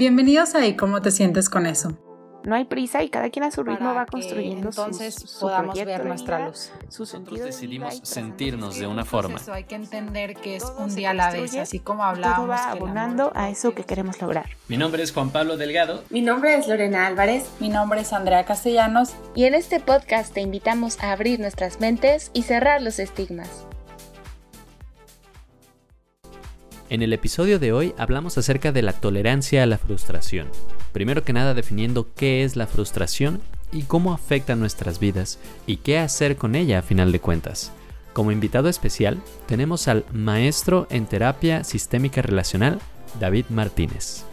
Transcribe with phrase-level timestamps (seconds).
[0.00, 1.92] Bienvenidos a ¿Y cómo te sientes con eso?
[2.44, 5.90] No hay prisa y cada quien a su ritmo va construyendo entonces su, podamos proyecto
[5.90, 6.72] ver de nuestra luz.
[6.88, 9.36] Su Nosotros decidimos sentirnos de una forma.
[9.36, 12.12] eso, hay que entender que es todo un día a la vez, así como todo
[12.12, 12.48] hablábamos.
[12.48, 14.48] va el amor abonando a eso que queremos lograr.
[14.68, 16.02] Mi nombre es Juan Pablo Delgado.
[16.08, 17.50] Mi nombre es Lorena Álvarez.
[17.60, 19.10] Mi nombre es Andrea Castellanos.
[19.34, 23.66] Y en este podcast te invitamos a abrir nuestras mentes y cerrar los estigmas.
[26.90, 30.48] En el episodio de hoy hablamos acerca de la tolerancia a la frustración.
[30.90, 35.98] Primero que nada definiendo qué es la frustración y cómo afecta nuestras vidas y qué
[35.98, 37.70] hacer con ella a final de cuentas.
[38.12, 42.80] Como invitado especial tenemos al maestro en terapia sistémica relacional,
[43.20, 44.24] David Martínez.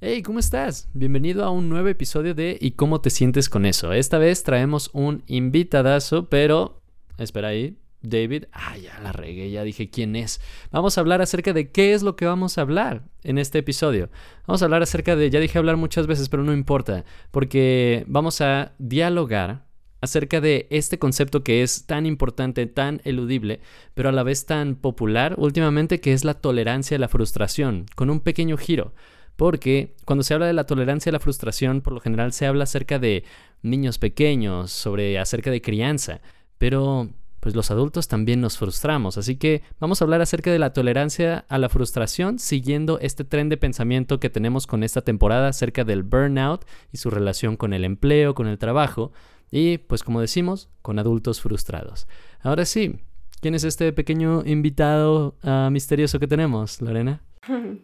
[0.00, 0.88] Hey, ¿cómo estás?
[0.94, 3.92] Bienvenido a un nuevo episodio de ¿Y cómo te sientes con eso?
[3.92, 6.80] Esta vez traemos un invitadazo, pero...
[7.18, 10.40] Espera ahí, David, ah, ya la regué, ya dije quién es.
[10.70, 14.10] Vamos a hablar acerca de qué es lo que vamos a hablar en este episodio.
[14.46, 18.40] Vamos a hablar acerca de, ya dije hablar muchas veces, pero no importa, porque vamos
[18.40, 19.64] a dialogar
[20.00, 23.60] acerca de este concepto que es tan importante, tan eludible,
[23.94, 28.10] pero a la vez tan popular últimamente, que es la tolerancia a la frustración, con
[28.10, 28.92] un pequeño giro.
[29.36, 32.64] Porque cuando se habla de la tolerancia a la frustración, por lo general se habla
[32.64, 33.24] acerca de
[33.62, 36.20] niños pequeños, sobre acerca de crianza,
[36.58, 37.08] pero
[37.42, 39.18] pues los adultos también nos frustramos.
[39.18, 43.48] Así que vamos a hablar acerca de la tolerancia a la frustración siguiendo este tren
[43.48, 47.84] de pensamiento que tenemos con esta temporada acerca del burnout y su relación con el
[47.84, 49.10] empleo, con el trabajo
[49.50, 52.06] y pues como decimos, con adultos frustrados.
[52.42, 53.00] Ahora sí,
[53.40, 57.24] ¿quién es este pequeño invitado uh, misterioso que tenemos, Lorena?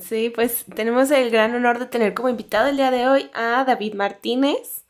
[0.00, 3.62] Sí, pues tenemos el gran honor de tener como invitado el día de hoy a
[3.64, 4.84] David Martínez.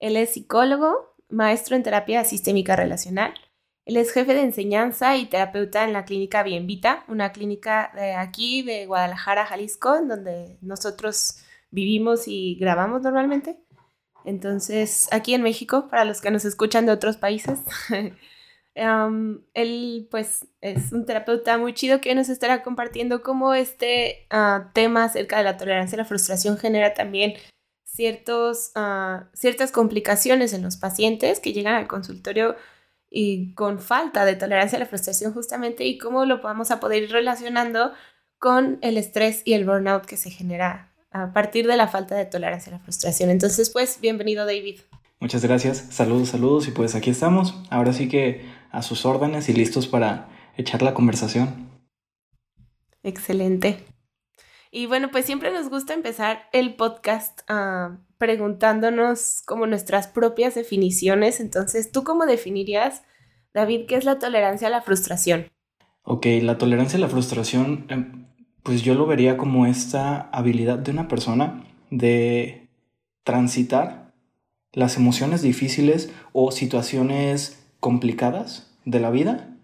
[0.00, 3.34] Él es psicólogo, maestro en terapia sistémica relacional.
[3.86, 8.62] Él es jefe de enseñanza y terapeuta en la clínica Bienvita, una clínica de aquí
[8.62, 11.38] de Guadalajara, Jalisco, en donde nosotros
[11.70, 13.58] vivimos y grabamos normalmente.
[14.24, 17.60] Entonces, aquí en México, para los que nos escuchan de otros países,
[18.74, 25.04] él pues es un terapeuta muy chido que nos estará compartiendo cómo este uh, tema
[25.04, 27.34] acerca de la tolerancia a la frustración genera también
[27.92, 32.56] ciertos, uh, ciertas complicaciones en los pacientes que llegan al consultorio
[33.10, 37.02] y con falta de tolerancia a la frustración justamente y cómo lo vamos a poder
[37.04, 37.92] ir relacionando
[38.38, 42.24] con el estrés y el burnout que se genera a partir de la falta de
[42.24, 43.30] tolerancia a la frustración.
[43.30, 44.80] Entonces, pues, bienvenido David.
[45.18, 49.52] Muchas gracias, saludos, saludos y pues aquí estamos, ahora sí que a sus órdenes y
[49.52, 51.68] listos para echar la conversación.
[53.02, 53.84] Excelente.
[54.70, 61.40] Y bueno, pues siempre nos gusta empezar el podcast uh, preguntándonos como nuestras propias definiciones.
[61.40, 63.02] Entonces, ¿tú cómo definirías,
[63.52, 65.46] David, qué es la tolerancia a la frustración?
[66.02, 68.28] Ok, la tolerancia a la frustración,
[68.62, 72.68] pues yo lo vería como esta habilidad de una persona de
[73.24, 74.12] transitar
[74.72, 79.56] las emociones difíciles o situaciones complicadas de la vida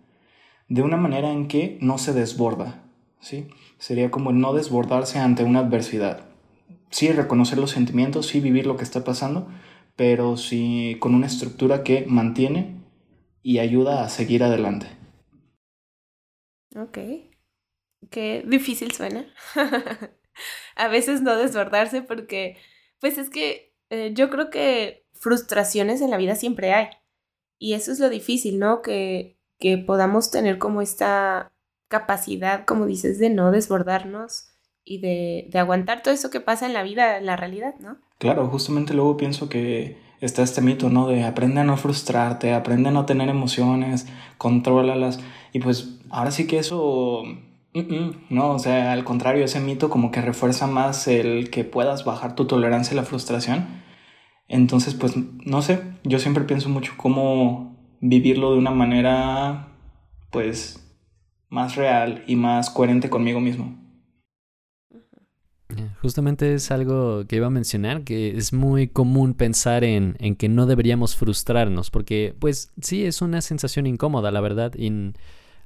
[0.69, 2.83] de una manera en que no se desborda,
[3.27, 3.49] ¿sí?
[3.79, 6.29] Sería como no desbordarse ante una adversidad.
[6.91, 9.49] Sí, reconocer los sentimientos, sí, vivir lo que está pasando,
[9.97, 12.77] pero sí con una estructura que mantiene
[13.43, 14.87] y ayuda a seguir adelante.
[16.77, 16.99] Ok.
[18.11, 19.27] Qué difícil suena.
[20.77, 22.57] a veces no desbordarse porque,
[23.01, 26.89] pues es que eh, yo creo que frustraciones en la vida siempre hay.
[27.59, 28.83] Y eso es lo difícil, ¿no?
[28.83, 31.56] Que, que podamos tener como esta
[31.89, 34.49] capacidad, como dices, de no desbordarnos
[34.85, 37.99] y de, de, aguantar todo eso que pasa en la vida, en la realidad, ¿no?
[38.19, 41.09] Claro, justamente luego pienso que está este mito, ¿no?
[41.09, 44.07] De aprende a no frustrarte, aprende a no tener emociones,
[44.39, 45.21] contrólalas.
[45.53, 47.25] Y pues ahora sí que eso
[48.31, 52.35] no, o sea, al contrario, ese mito como que refuerza más el que puedas bajar
[52.35, 53.67] tu tolerancia a la frustración.
[54.49, 59.69] Entonces, pues, no sé, yo siempre pienso mucho cómo vivirlo de una manera,
[60.31, 60.86] pues,
[61.49, 63.77] más real y más coherente conmigo mismo.
[66.01, 70.49] Justamente es algo que iba a mencionar, que es muy común pensar en, en que
[70.49, 75.13] no deberíamos frustrarnos, porque pues sí, es una sensación incómoda, la verdad, y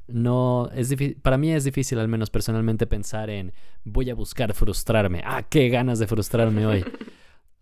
[0.09, 3.53] no es para mí es difícil al menos personalmente pensar en
[3.85, 5.23] voy a buscar frustrarme.
[5.25, 6.85] Ah, qué ganas de frustrarme hoy.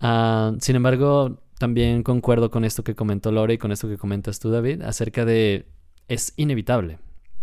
[0.00, 4.38] Uh, sin embargo, también concuerdo con esto que comentó Lore y con esto que comentas
[4.38, 5.66] tú, David, acerca de
[6.06, 6.98] es inevitable.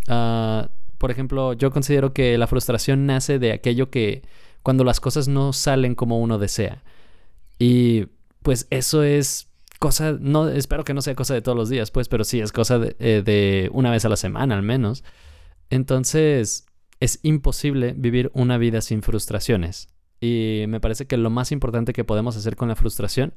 [0.08, 0.68] Uh,
[0.98, 4.24] por ejemplo, yo considero que la frustración nace de aquello que
[4.64, 6.84] cuando las cosas no salen como uno desea.
[7.60, 8.08] Y
[8.42, 9.48] pues eso es
[9.80, 12.52] cosa, no, espero que no sea cosa de todos los días, pues, pero sí es
[12.52, 15.04] cosa de, eh, de una vez a la semana al menos.
[15.70, 16.66] Entonces,
[17.00, 19.90] es imposible vivir una vida sin frustraciones.
[20.22, 23.34] Y me parece que lo más importante que podemos hacer con la frustración,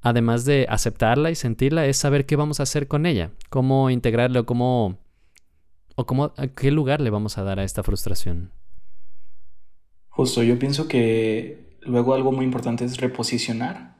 [0.00, 4.40] además de aceptarla y sentirla, es saber qué vamos a hacer con ella, cómo integrarla
[4.40, 4.98] o cómo
[5.96, 8.50] o cómo a qué lugar le vamos a dar a esta frustración.
[10.08, 13.96] Justo, yo pienso que luego algo muy importante es reposicionar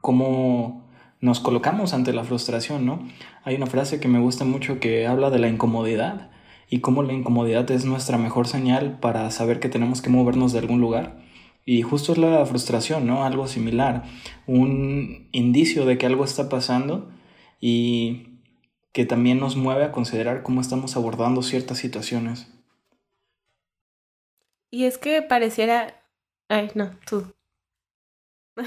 [0.00, 0.88] cómo
[1.20, 3.06] nos colocamos ante la frustración, ¿no?
[3.44, 6.30] Hay una frase que me gusta mucho que habla de la incomodidad
[6.68, 10.58] y cómo la incomodidad es nuestra mejor señal para saber que tenemos que movernos de
[10.58, 11.22] algún lugar.
[11.66, 13.24] Y justo es la frustración, ¿no?
[13.24, 14.04] Algo similar,
[14.46, 17.10] un indicio de que algo está pasando
[17.58, 18.33] y
[18.94, 22.46] que también nos mueve a considerar cómo estamos abordando ciertas situaciones.
[24.70, 26.02] Y es que pareciera...
[26.48, 27.26] Ay, no, tú.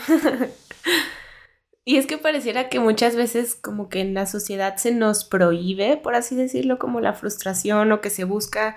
[1.89, 5.95] Y es que pareciera que muchas veces como que en la sociedad se nos prohíbe,
[5.95, 8.75] por así decirlo, como la frustración o que se busca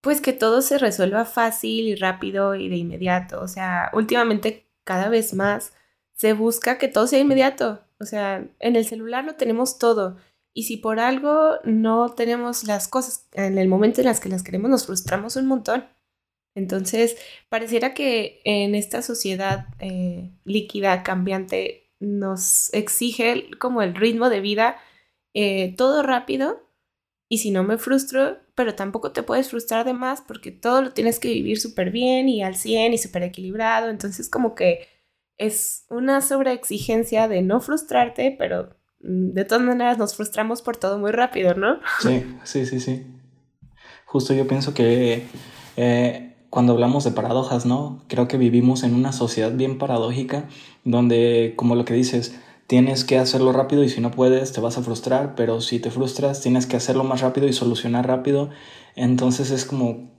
[0.00, 3.42] pues que todo se resuelva fácil y rápido y de inmediato.
[3.42, 5.74] O sea, últimamente cada vez más
[6.14, 7.84] se busca que todo sea inmediato.
[7.98, 10.16] O sea, en el celular lo tenemos todo.
[10.52, 14.42] Y si por algo no tenemos las cosas en el momento en las que las
[14.42, 15.84] queremos, nos frustramos un montón.
[16.54, 17.16] Entonces,
[17.48, 24.76] pareciera que en esta sociedad eh, líquida, cambiante, nos exige como el ritmo de vida
[25.34, 26.66] eh, todo rápido
[27.28, 30.92] y si no me frustro, pero tampoco te puedes frustrar de más porque todo lo
[30.92, 34.88] tienes que vivir súper bien y al 100 y súper equilibrado, entonces como que
[35.38, 41.10] es una sobreexigencia de no frustrarte, pero de todas maneras nos frustramos por todo muy
[41.10, 41.80] rápido, ¿no?
[42.00, 43.06] Sí, sí, sí, sí.
[44.04, 45.26] Justo yo pienso que
[45.76, 48.02] eh, cuando hablamos de paradojas, ¿no?
[48.08, 50.48] Creo que vivimos en una sociedad bien paradójica
[50.84, 54.76] donde, como lo que dices, tienes que hacerlo rápido y si no puedes te vas
[54.76, 58.50] a frustrar, pero si te frustras tienes que hacerlo más rápido y solucionar rápido.
[58.96, 60.10] Entonces es como,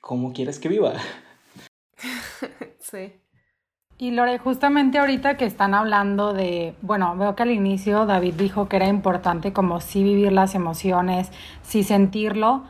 [0.00, 0.94] ¿cómo quieres que viva?
[2.78, 3.12] sí.
[3.96, 8.68] Y Lore, justamente ahorita que están hablando de, bueno, veo que al inicio David dijo
[8.68, 11.30] que era importante como sí vivir las emociones,
[11.62, 12.64] sí sentirlo,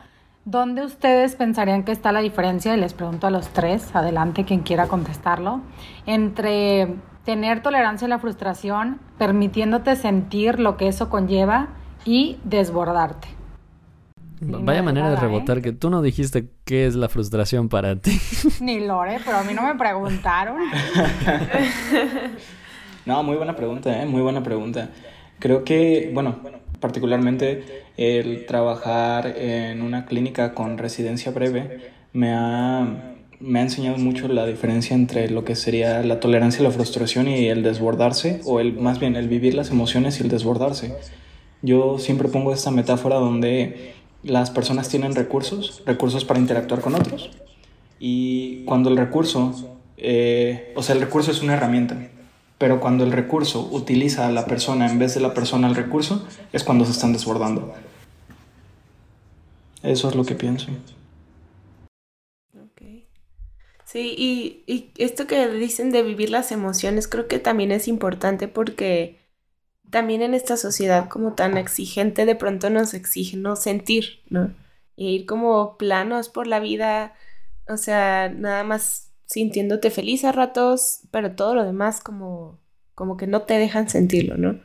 [0.47, 2.75] ¿Dónde ustedes pensarían que está la diferencia?
[2.75, 5.61] Y les pregunto a los tres, adelante quien quiera contestarlo,
[6.05, 6.93] entre
[7.23, 11.69] tener tolerancia a la frustración, permitiéndote sentir lo que eso conlleva
[12.05, 13.34] y desbordarte.
[14.41, 15.61] Vaya manera de rebotar ¿eh?
[15.61, 18.19] que tú no dijiste qué es la frustración para ti.
[18.61, 20.57] Ni Lore, pero a mí no me preguntaron.
[23.05, 24.05] no, muy buena pregunta, ¿eh?
[24.05, 24.89] muy buena pregunta.
[25.39, 26.39] Creo que, bueno,
[26.79, 34.27] particularmente el trabajar en una clínica con residencia breve me ha, me ha enseñado mucho
[34.27, 38.59] la diferencia entre lo que sería la tolerancia a la frustración y el desbordarse, o
[38.59, 40.95] el, más bien el vivir las emociones y el desbordarse.
[41.61, 43.93] Yo siempre pongo esta metáfora donde
[44.25, 47.31] las personas tienen recursos, recursos para interactuar con otros,
[47.99, 52.09] y cuando el recurso, eh, o sea, el recurso es una herramienta,
[52.57, 56.27] pero cuando el recurso utiliza a la persona en vez de la persona al recurso,
[56.51, 57.73] es cuando se están desbordando.
[59.83, 60.67] Eso es lo que pienso.
[63.85, 68.49] Sí, y, y esto que dicen de vivir las emociones creo que también es importante
[68.49, 69.24] porque
[69.89, 74.53] también en esta sociedad como tan exigente de pronto nos exige no sentir, ¿no?
[74.95, 77.13] Y ir como planos por la vida,
[77.67, 82.59] o sea, nada más sintiéndote feliz a ratos, pero todo lo demás como,
[82.93, 84.59] como que no te dejan sentirlo, ¿no?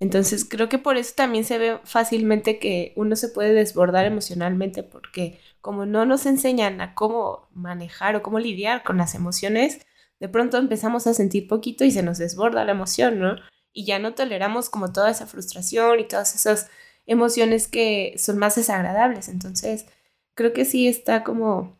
[0.00, 4.82] Entonces creo que por eso también se ve fácilmente que uno se puede desbordar emocionalmente
[4.82, 9.86] porque como no nos enseñan a cómo manejar o cómo lidiar con las emociones,
[10.18, 13.36] de pronto empezamos a sentir poquito y se nos desborda la emoción, ¿no?
[13.72, 16.70] Y ya no toleramos como toda esa frustración y todas esas
[17.06, 19.28] emociones que son más desagradables.
[19.28, 19.86] Entonces
[20.34, 21.78] creo que sí está como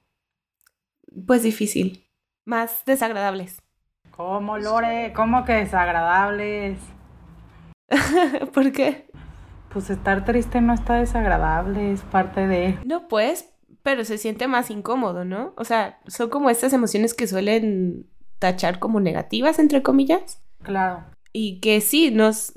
[1.27, 2.07] pues difícil,
[2.45, 3.59] más desagradables.
[4.11, 5.13] ¿Cómo, Lore?
[5.15, 6.79] ¿Cómo que desagradables?
[8.55, 9.11] ¿Por qué?
[9.73, 12.79] Pues estar triste no está desagradable, es parte de...
[12.85, 13.49] No, pues,
[13.83, 15.55] pero se siente más incómodo, ¿no?
[15.57, 18.07] O sea, son como estas emociones que suelen
[18.39, 20.43] tachar como negativas, entre comillas.
[20.63, 21.05] Claro.
[21.33, 22.53] Y que sí, nos...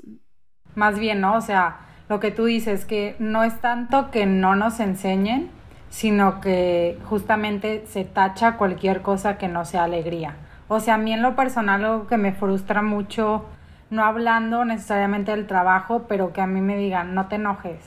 [0.74, 1.36] Más bien, ¿no?
[1.36, 5.50] O sea, lo que tú dices, que no es tanto que no nos enseñen,
[5.88, 10.36] sino que justamente se tacha cualquier cosa que no sea alegría.
[10.66, 13.44] O sea, a mí en lo personal algo que me frustra mucho,
[13.90, 17.80] no hablando necesariamente del trabajo, pero que a mí me digan, no te enojes,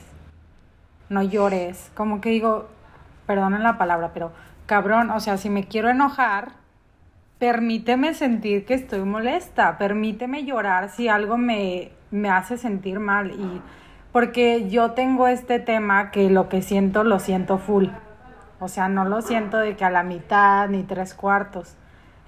[1.10, 2.68] no llores, como que digo,
[3.26, 4.32] perdonen la palabra, pero
[4.66, 6.52] cabrón, o sea, si me quiero enojar,
[7.38, 13.62] permíteme sentir que estoy molesta, permíteme llorar si algo me, me hace sentir mal y
[14.12, 17.86] porque yo tengo este tema que lo que siento lo siento full.
[18.60, 21.76] o sea, no lo siento de que a la mitad ni tres cuartos.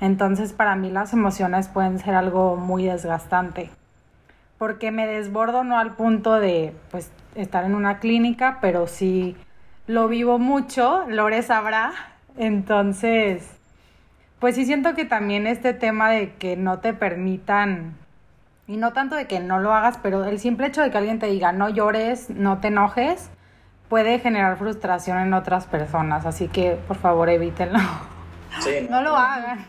[0.00, 3.70] Entonces para mí las emociones pueden ser algo muy desgastante,
[4.58, 9.36] porque me desbordo no al punto de pues estar en una clínica, pero sí
[9.86, 11.92] lo vivo mucho, Lore sabrá,
[12.38, 13.59] entonces
[14.40, 17.94] pues sí siento que también este tema de que no te permitan,
[18.66, 21.18] y no tanto de que no lo hagas, pero el simple hecho de que alguien
[21.18, 23.30] te diga no llores, no te enojes,
[23.88, 26.24] puede generar frustración en otras personas.
[26.24, 27.80] Así que por favor evítenlo.
[28.90, 29.66] no lo hagan.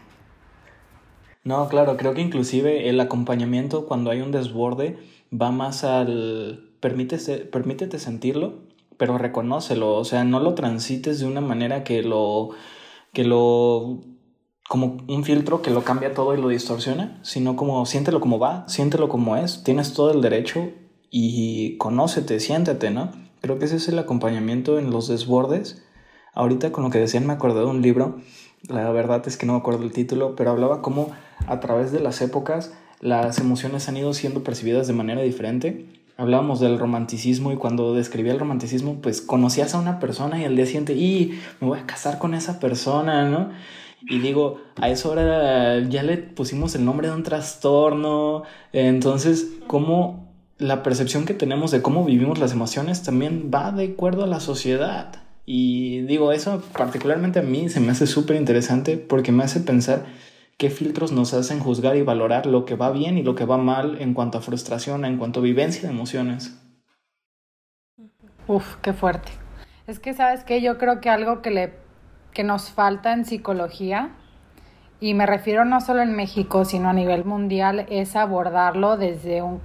[1.43, 4.99] No, claro, creo que inclusive el acompañamiento cuando hay un desborde
[5.33, 8.59] va más al permítese, permítete sentirlo,
[8.97, 12.49] pero reconócelo, o sea, no lo transites de una manera que lo
[13.13, 14.01] que lo
[14.71, 18.63] como un filtro que lo cambia todo y lo distorsiona, sino como siéntelo como va,
[18.69, 20.69] siéntelo como es, tienes todo el derecho
[21.09, 23.11] y conócete, siéntate, ¿no?
[23.41, 25.83] Creo que ese es el acompañamiento en los desbordes.
[26.33, 28.21] Ahorita con lo que decían me acordé de un libro,
[28.69, 31.11] la verdad es que no me acuerdo el título, pero hablaba cómo
[31.47, 35.85] a través de las épocas las emociones han ido siendo percibidas de manera diferente.
[36.15, 40.55] Hablábamos del romanticismo y cuando describía el romanticismo, pues conocías a una persona y al
[40.55, 43.49] día siguiente, y me voy a casar con esa persona, ¿no?
[44.01, 48.43] Y digo, a eso ahora ya le pusimos el nombre de un trastorno.
[48.73, 54.23] Entonces, ¿cómo la percepción que tenemos de cómo vivimos las emociones también va de acuerdo
[54.23, 55.21] a la sociedad?
[55.45, 60.05] Y digo, eso particularmente a mí se me hace súper interesante porque me hace pensar
[60.57, 63.57] qué filtros nos hacen juzgar y valorar lo que va bien y lo que va
[63.57, 66.57] mal en cuanto a frustración, en cuanto a vivencia de emociones.
[68.47, 69.31] Uf, qué fuerte.
[69.87, 70.61] Es que, ¿sabes qué?
[70.61, 71.80] Yo creo que algo que le
[72.33, 74.09] que nos falta en psicología,
[74.99, 79.59] y me refiero no solo en México, sino a nivel mundial, es abordarlo desde un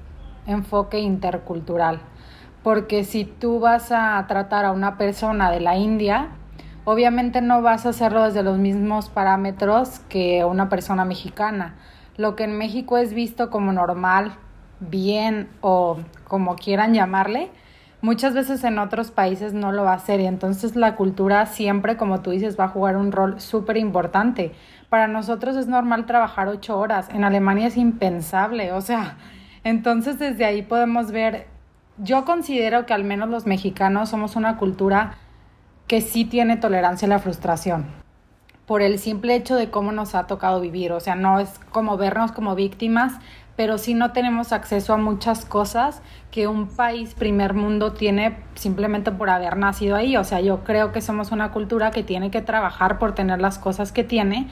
[0.46, 2.00] enfoque intercultural.
[2.62, 6.30] Porque si tú vas a tratar a una persona de la India,
[6.84, 11.74] obviamente no vas a hacerlo desde los mismos parámetros que una persona mexicana.
[12.16, 14.36] Lo que en México es visto como normal,
[14.80, 17.50] bien o como quieran llamarle,
[18.00, 21.96] muchas veces en otros países no lo va a hacer y entonces la cultura siempre,
[21.96, 24.52] como tú dices, va a jugar un rol súper importante.
[24.88, 29.16] Para nosotros es normal trabajar ocho horas, en Alemania es impensable, o sea,
[29.64, 31.48] entonces desde ahí podemos ver,
[31.98, 35.14] yo considero que al menos los mexicanos somos una cultura
[35.88, 37.86] que sí tiene tolerancia a la frustración
[38.66, 41.96] por el simple hecho de cómo nos ha tocado vivir, o sea, no es como
[41.96, 43.14] vernos como víctimas,
[43.56, 49.10] pero sí no tenemos acceso a muchas cosas que un país primer mundo tiene simplemente
[49.10, 50.16] por haber nacido ahí.
[50.16, 53.58] O sea, yo creo que somos una cultura que tiene que trabajar por tener las
[53.58, 54.48] cosas que tiene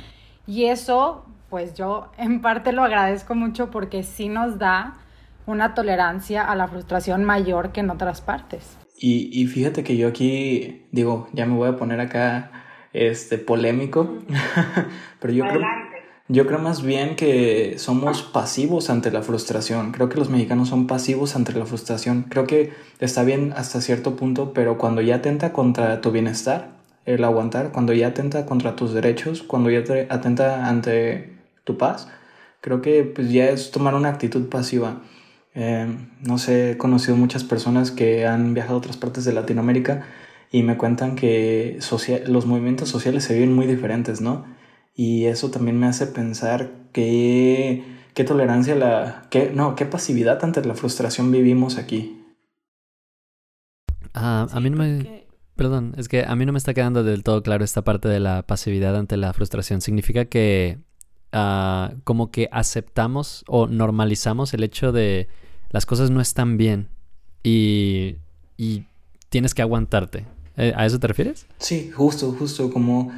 [0.47, 4.99] y eso, pues yo en parte lo agradezco mucho porque sí nos da
[5.47, 8.79] una tolerancia a la frustración mayor que en otras partes.
[8.99, 12.51] Y, fíjate que yo aquí, digo, ya me voy a poner acá
[12.95, 14.17] este polémico,
[15.21, 15.61] pero yo creo
[16.29, 19.93] yo creo más bien que somos pasivos ante la frustración.
[19.93, 22.27] Creo que los mexicanos son pasivos ante la frustración.
[22.31, 26.71] Creo que está bien hasta cierto punto, pero cuando ya atenta contra tu bienestar,
[27.05, 32.09] el aguantar, cuando ya atenta contra tus derechos, cuando ya atenta ante tu paz,
[32.63, 35.03] creo que pues ya es tomar una actitud pasiva.
[35.55, 35.87] Eh,
[36.21, 40.07] no sé, he conocido muchas personas que han viajado a otras partes de Latinoamérica
[40.51, 41.79] y me cuentan que
[42.27, 44.45] los movimientos sociales se viven muy diferentes, ¿no?
[44.95, 47.83] Y eso también me hace pensar qué,
[48.15, 52.21] qué tolerancia, la, qué, no, qué pasividad ante la frustración vivimos aquí.
[54.15, 55.25] Ah, a mí no me...
[55.57, 58.19] Perdón, es que a mí no me está quedando del todo claro esta parte de
[58.19, 59.81] la pasividad ante la frustración.
[59.81, 60.79] Significa que
[61.33, 65.29] ah, como que aceptamos o normalizamos el hecho de
[65.71, 66.89] las cosas no están bien
[67.43, 68.17] y,
[68.57, 68.85] y
[69.29, 70.27] tienes que aguantarte.
[70.57, 71.47] Eh, ¿A eso te refieres?
[71.59, 73.13] Sí, justo, justo como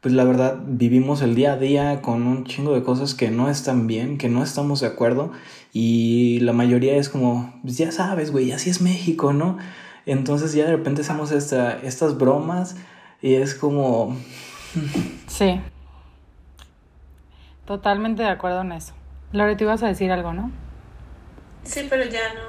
[0.00, 3.50] pues la verdad vivimos el día a día con un chingo de cosas que no
[3.50, 5.32] están bien, que no estamos de acuerdo
[5.72, 9.58] y la mayoría es como, pues ya sabes, güey, así es México, ¿no?
[10.06, 12.76] Entonces ya de repente hacemos esta, estas bromas
[13.20, 14.16] y es como...
[15.26, 15.60] Sí.
[17.66, 18.94] Totalmente de acuerdo en eso.
[19.32, 20.50] Lore, tú ibas a decir algo, ¿no?
[21.62, 22.40] Sí, pero ya no.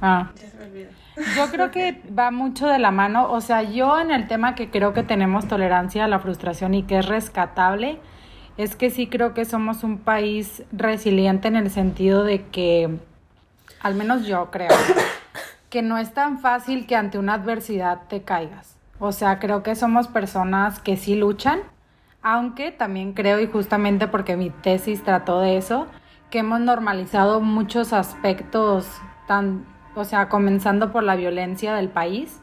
[0.00, 0.32] Ah.
[0.40, 0.90] Ya se me olvidó.
[1.36, 4.70] Yo creo que va mucho de la mano, o sea, yo en el tema que
[4.70, 7.98] creo que tenemos tolerancia a la frustración y que es rescatable,
[8.56, 12.98] es que sí creo que somos un país resiliente en el sentido de que,
[13.80, 14.70] al menos yo creo,
[15.70, 18.76] que no es tan fácil que ante una adversidad te caigas.
[18.98, 21.60] O sea, creo que somos personas que sí luchan,
[22.22, 25.86] aunque también creo, y justamente porque mi tesis trató de eso,
[26.30, 28.86] que hemos normalizado muchos aspectos
[29.26, 32.38] tan o sea, comenzando por la violencia del país,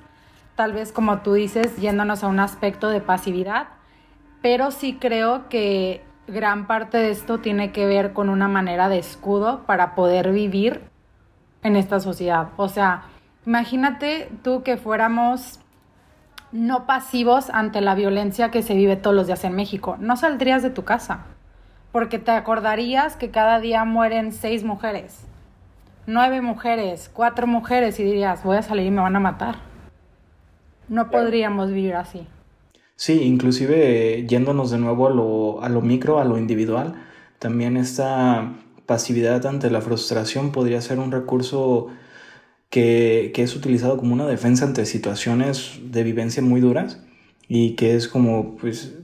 [0.56, 3.68] tal vez como tú dices, yéndonos a un aspecto de pasividad,
[4.42, 9.00] pero sí creo que gran parte de esto tiene que ver con una manera de
[9.00, 10.82] escudo para poder vivir
[11.64, 12.50] en esta sociedad.
[12.58, 13.04] O sea,
[13.46, 15.60] imagínate tú que fuéramos
[16.52, 19.98] no pasivos ante la violencia que se vive todos los días en México.
[20.00, 21.26] No saldrías de tu casa,
[21.92, 25.26] porque te acordarías que cada día mueren seis mujeres,
[26.08, 29.58] nueve mujeres, cuatro mujeres y dirías, voy a salir y me van a matar.
[30.90, 32.26] No podríamos vivir así.
[32.96, 36.96] Sí, inclusive yéndonos de nuevo a lo, a lo micro, a lo individual,
[37.38, 38.54] también esta
[38.88, 41.88] pasividad ante la frustración podría ser un recurso
[42.70, 47.04] que, que, es utilizado como una defensa ante situaciones de vivencia muy duras
[47.48, 48.98] y que es como, pues,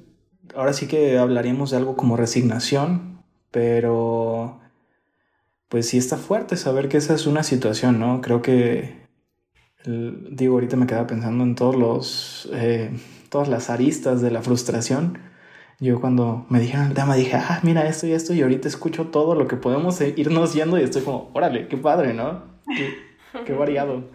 [0.55, 4.62] ahora sí que hablaríamos de algo como resignación, pero
[5.73, 8.21] pues sí está fuerte saber que esa es una situación, ¿no?
[8.21, 9.07] Creo que,
[9.83, 12.47] digo, ahorita me quedaba pensando en todos los...
[12.53, 12.91] Eh,
[13.29, 15.17] todas las aristas de la frustración.
[15.79, 19.07] Yo cuando me dijeron el tema dije, ah, mira esto y esto, y ahorita escucho
[19.07, 22.43] todo lo que podemos irnos yendo y estoy como, órale, qué padre, ¿no?
[23.43, 24.11] Qué, variado.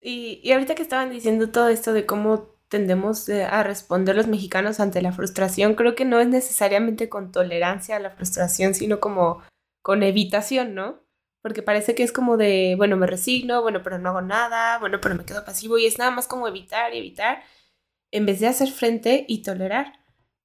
[0.00, 4.80] Y, y ahorita que estaban diciendo todo esto de cómo tendemos a responder los mexicanos
[4.80, 9.42] ante la frustración, creo que no es necesariamente con tolerancia a la frustración, sino como
[9.86, 11.06] con evitación, ¿no?
[11.46, 15.00] porque parece que es como de, bueno, me resigno, bueno, pero no hago nada, bueno,
[15.00, 17.40] pero me quedo pasivo y es nada más como evitar y evitar,
[18.10, 19.92] en vez de hacer frente y tolerar,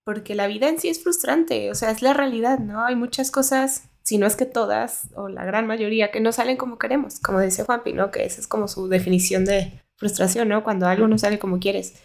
[0.03, 2.85] porque la vida en sí es frustrante, o sea, es la realidad, ¿no?
[2.85, 6.55] Hay muchas cosas, si no es que todas, o la gran mayoría, que no salen
[6.55, 8.11] como queremos, como dice Juanpi, ¿no?
[8.11, 10.63] Que esa es como su definición de frustración, ¿no?
[10.63, 11.95] Cuando algo no sale como quieres.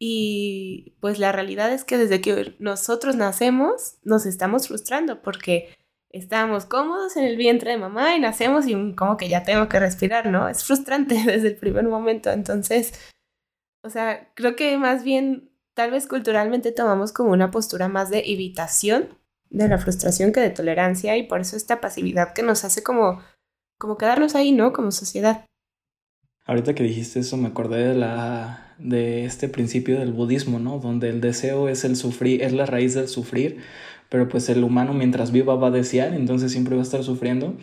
[0.00, 5.83] Y pues la realidad es que desde que nosotros nacemos, nos estamos frustrando porque
[6.18, 9.80] estábamos cómodos en el vientre de mamá y nacemos y como que ya tengo que
[9.80, 10.48] respirar, ¿no?
[10.48, 12.30] Es frustrante desde el primer momento.
[12.30, 12.92] Entonces,
[13.82, 18.22] o sea, creo que más bien tal vez culturalmente tomamos como una postura más de
[18.26, 19.18] evitación
[19.50, 23.20] de la frustración que de tolerancia y por eso esta pasividad que nos hace como,
[23.78, 24.72] como quedarnos ahí, ¿no?
[24.72, 25.44] Como sociedad.
[26.46, 30.78] Ahorita que dijiste eso me acordé de la de este principio del budismo, ¿no?
[30.78, 33.60] Donde el deseo es el sufrir, es la raíz del sufrir,
[34.14, 37.56] pero pues el humano mientras viva va a desear, entonces siempre va a estar sufriendo.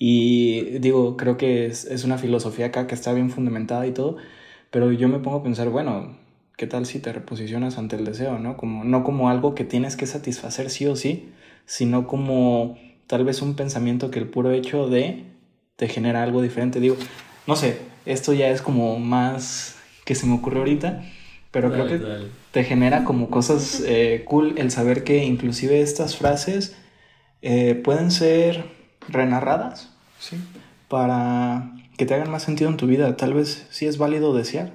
[0.00, 4.16] Y digo, creo que es, es una filosofía acá que está bien fundamentada y todo,
[4.72, 6.16] pero yo me pongo a pensar, bueno,
[6.56, 8.56] ¿qué tal si te reposicionas ante el deseo, no?
[8.56, 11.28] Como, no como algo que tienes que satisfacer sí o sí,
[11.66, 15.26] sino como tal vez un pensamiento que el puro hecho de
[15.76, 16.80] te genera algo diferente.
[16.80, 16.96] Digo,
[17.46, 21.04] no sé, esto ya es como más que se me ocurre ahorita,
[21.52, 26.76] pero creo que te genera como cosas eh, cool el saber que inclusive estas frases
[27.42, 28.64] eh, pueden ser
[29.08, 30.42] renarradas, ¿sí?
[30.88, 33.16] Para que te hagan más sentido en tu vida.
[33.16, 34.72] Tal vez sí es válido desear.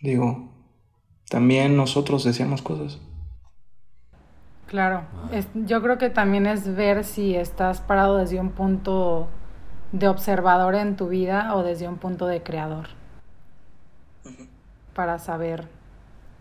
[0.00, 0.50] Digo,
[1.28, 2.98] también nosotros deseamos cosas.
[4.68, 5.02] Claro,
[5.54, 9.28] yo creo que también es ver si estás parado desde un punto
[9.92, 12.88] de observador en tu vida o desde un punto de creador
[14.98, 15.68] para saber.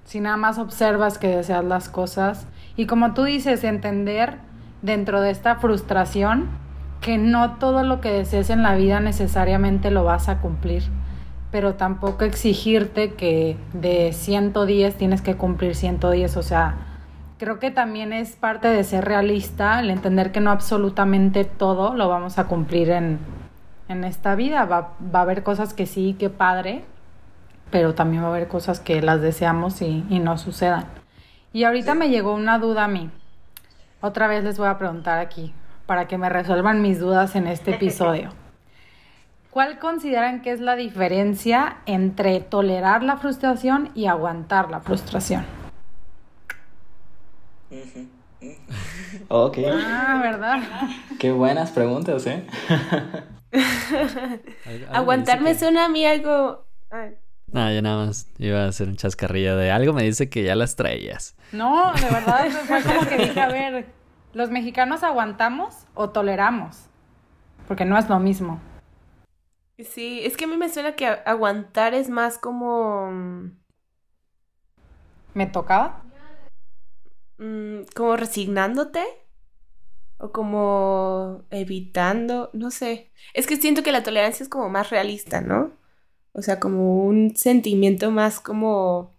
[0.03, 4.39] Si nada más observas que deseas las cosas y como tú dices, entender
[4.81, 6.49] dentro de esta frustración
[6.99, 10.81] que no todo lo que desees en la vida necesariamente lo vas a cumplir,
[11.51, 16.77] pero tampoco exigirte que de 110 tienes que cumplir 110, o sea,
[17.37, 22.09] creo que también es parte de ser realista, el entender que no absolutamente todo lo
[22.09, 23.19] vamos a cumplir en,
[23.87, 26.83] en esta vida, va, va a haber cosas que sí, que padre,
[27.71, 30.86] pero también va a haber cosas que las deseamos y, no sucedan.
[31.53, 33.10] Y ahorita me llegó una duda a mí.
[34.01, 35.53] Otra vez les voy a preguntar aquí
[35.86, 38.30] para que me resuelvan mis dudas en este episodio.
[39.49, 45.45] ¿Cuál consideran que es la diferencia entre tolerar la frustración y aguantar la frustración?
[49.30, 49.58] ok.
[49.67, 50.60] Ah, ¿verdad?
[51.19, 52.45] Qué buenas preguntas, ¿eh?
[54.91, 56.67] Aguantarme suena a mí algo...
[57.51, 60.55] No, yo nada más iba a hacer un chascarrillo de algo me dice que ya
[60.55, 61.36] las traías.
[61.51, 63.86] No, de verdad, fue como que dije, a ver,
[64.33, 66.88] ¿los mexicanos aguantamos o toleramos?
[67.67, 68.60] Porque no es lo mismo.
[69.79, 73.12] Sí, es que a mí me suena que aguantar es más como...
[75.33, 76.03] ¿Me tocaba?
[77.38, 79.03] Mm, como resignándote
[80.17, 83.12] o como evitando, no sé.
[83.33, 85.76] Es que siento que la tolerancia es como más realista, ¿no?
[86.38, 89.12] O sea, como un sentimiento más como...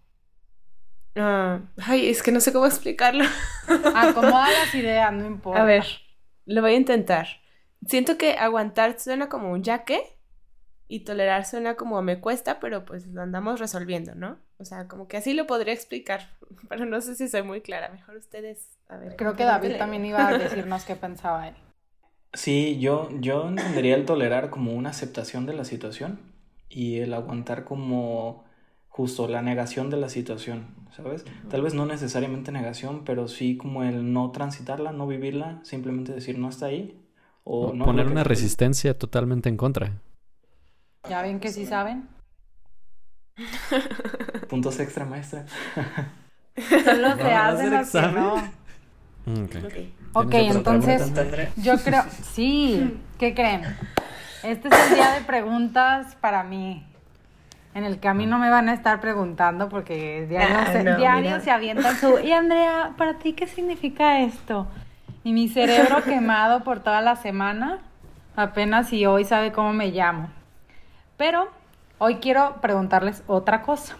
[1.17, 3.25] Ah, ay, es que no sé cómo explicarlo.
[3.93, 5.61] Acomoda las ideas, no importa.
[5.61, 5.83] A ver,
[6.45, 7.27] lo voy a intentar.
[7.85, 9.83] Siento que aguantar suena como un ya
[10.87, 14.37] y tolerar suena como me cuesta, pero pues lo andamos resolviendo, ¿no?
[14.57, 16.29] O sea, como que así lo podría explicar,
[16.69, 17.89] pero no sé si soy muy clara.
[17.89, 19.17] Mejor ustedes, a ver.
[19.17, 21.55] Creo que David también iba a decirnos qué pensaba él.
[22.31, 26.28] Sí, yo, yo entendería el tolerar como una aceptación de la situación
[26.69, 28.45] y el aguantar como
[28.87, 31.25] justo la negación de la situación, ¿sabes?
[31.49, 36.37] Tal vez no necesariamente negación, pero sí como el no transitarla, no vivirla, simplemente decir
[36.37, 36.99] no está ahí.
[37.43, 40.01] O, no poner una resistencia totalmente en contra.
[41.09, 42.07] ¿Ya ven que sí saben?
[44.49, 45.45] Puntos extra, maestra.
[46.55, 48.59] Solo se hacen los que no.
[49.45, 49.93] Okay.
[50.13, 51.11] Ok, entonces
[51.57, 52.03] yo creo,
[52.33, 53.61] sí, ¿qué creen?
[54.43, 56.85] Este es el día de preguntas para mí,
[57.73, 60.83] en el que a mí no me van a estar preguntando porque diario, Ah, se,
[60.83, 62.19] no, diario se avientan su...
[62.19, 64.67] Y Andrea, ¿para ti qué significa esto?
[65.23, 67.79] Y mi cerebro quemado por toda la semana,
[68.37, 70.29] apenas y hoy sabe cómo me llamo.
[71.17, 71.49] Pero
[71.97, 73.97] hoy quiero preguntarles otra cosa.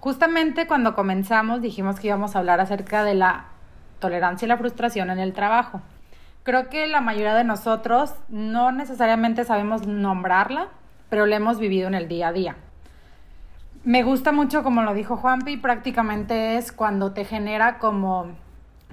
[0.00, 3.46] Justamente cuando comenzamos dijimos que íbamos a hablar acerca de la
[4.00, 5.80] tolerancia y la frustración en el trabajo.
[6.42, 10.68] Creo que la mayoría de nosotros no necesariamente sabemos nombrarla,
[11.08, 12.56] pero la hemos vivido en el día a día.
[13.84, 18.26] Me gusta mucho, como lo dijo Juanpi, prácticamente es cuando te genera como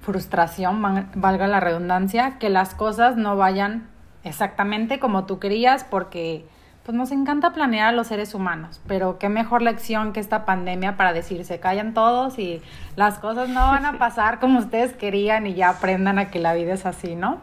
[0.01, 0.81] frustración,
[1.15, 3.87] valga la redundancia, que las cosas no vayan
[4.23, 6.47] exactamente como tú querías, porque
[6.89, 10.97] pues nos encanta planear a los seres humanos, pero qué mejor lección que esta pandemia
[10.97, 12.63] para decir se callan todos y
[12.95, 16.55] las cosas no van a pasar como ustedes querían y ya aprendan a que la
[16.55, 17.41] vida es así, ¿no?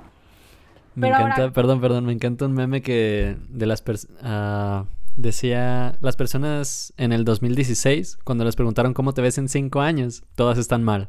[0.97, 5.95] Me Pero encanta, ahora- perdón, perdón, me encanta un meme que de las personas decía
[6.01, 10.59] las personas en el 2016 cuando les preguntaron cómo te ves en cinco años, todas
[10.59, 11.09] están mal.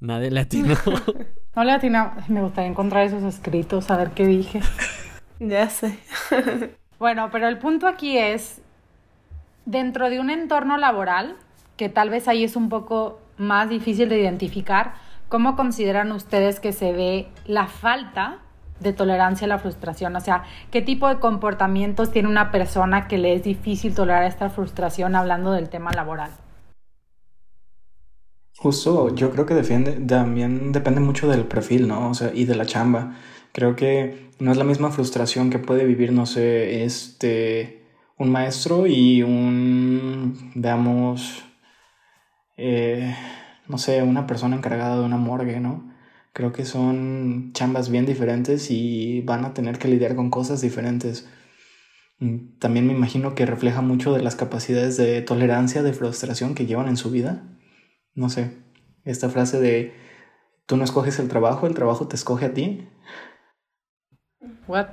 [0.00, 0.74] Nadie le atinó.
[1.54, 4.60] No le atinaba, me gustaría encontrar esos escritos, a ver qué dije.
[5.38, 6.00] Ya sé.
[6.98, 8.62] Bueno, pero el punto aquí es,
[9.66, 11.36] dentro de un entorno laboral,
[11.76, 14.94] que tal vez ahí es un poco más difícil de identificar,
[15.28, 18.38] ¿cómo consideran ustedes que se ve la falta
[18.80, 20.16] de tolerancia a la frustración?
[20.16, 24.48] O sea, ¿qué tipo de comportamientos tiene una persona que le es difícil tolerar esta
[24.48, 26.30] frustración hablando del tema laboral?
[28.58, 32.08] Justo, yo creo que defiende, también depende mucho del perfil, ¿no?
[32.08, 33.14] O sea, y de la chamba.
[33.56, 37.86] Creo que no es la misma frustración que puede vivir, no sé, este,
[38.18, 41.42] un maestro y un, veamos,
[42.58, 43.16] eh,
[43.66, 45.92] no sé, una persona encargada de una morgue, ¿no?
[46.34, 51.26] Creo que son chambas bien diferentes y van a tener que lidiar con cosas diferentes.
[52.58, 56.88] También me imagino que refleja mucho de las capacidades de tolerancia, de frustración que llevan
[56.88, 57.56] en su vida
[58.16, 58.50] no sé,
[59.04, 59.94] esta frase de
[60.64, 62.88] tú no escoges el trabajo, el trabajo te escoge a ti.
[64.66, 64.88] What?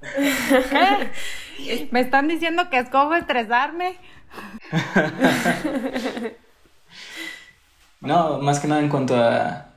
[0.00, 1.88] ¿Qué?
[1.90, 3.96] ¿Me están diciendo que escojo estresarme?
[8.00, 9.72] No, más que nada en cuanto a,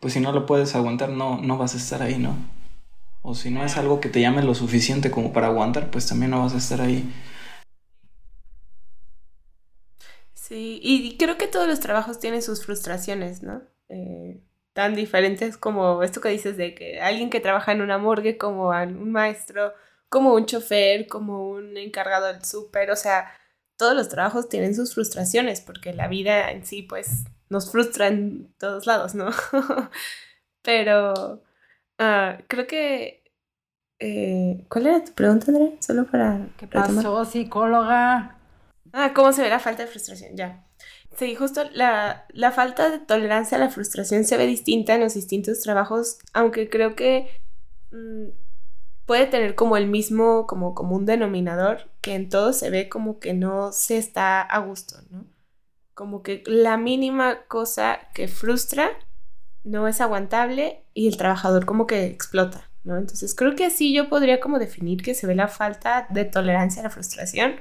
[0.00, 2.36] pues si no lo puedes aguantar, no, no vas a estar ahí, ¿no?
[3.22, 6.32] O si no es algo que te llame lo suficiente como para aguantar, pues también
[6.32, 7.10] no vas a estar ahí.
[10.34, 13.62] Sí, y creo que todos los trabajos tienen sus frustraciones, ¿no?
[13.88, 14.40] Eh,
[14.72, 18.68] tan diferentes como esto que dices de que alguien que trabaja en una morgue, como
[18.70, 19.74] un maestro,
[20.08, 23.32] como un chofer, como un encargado del súper, o sea,
[23.76, 28.52] todos los trabajos tienen sus frustraciones, porque la vida en sí, pues, nos frustra en
[28.58, 29.30] todos lados, ¿no?
[30.62, 31.42] Pero
[31.98, 33.24] ah, creo que...
[33.98, 35.72] eh, ¿Cuál era tu pregunta, Andrea?
[35.80, 36.46] Solo para...
[36.58, 36.96] ¿Qué retomar.
[36.96, 38.36] pasó, psicóloga?
[38.92, 40.36] Ah, ¿cómo se ve la falta de frustración?
[40.36, 40.66] Ya.
[41.16, 45.14] Sí, justo la, la falta de tolerancia a la frustración se ve distinta en los
[45.14, 47.28] distintos trabajos, aunque creo que
[47.90, 48.28] mm,
[49.06, 53.34] puede tener como el mismo, como común denominador, que en todo se ve como que
[53.34, 55.26] no se está a gusto, ¿no?
[55.94, 58.90] Como que la mínima cosa que frustra
[59.64, 62.96] no es aguantable y el trabajador como que explota, ¿no?
[62.96, 66.80] Entonces creo que así yo podría como definir que se ve la falta de tolerancia
[66.80, 67.56] a la frustración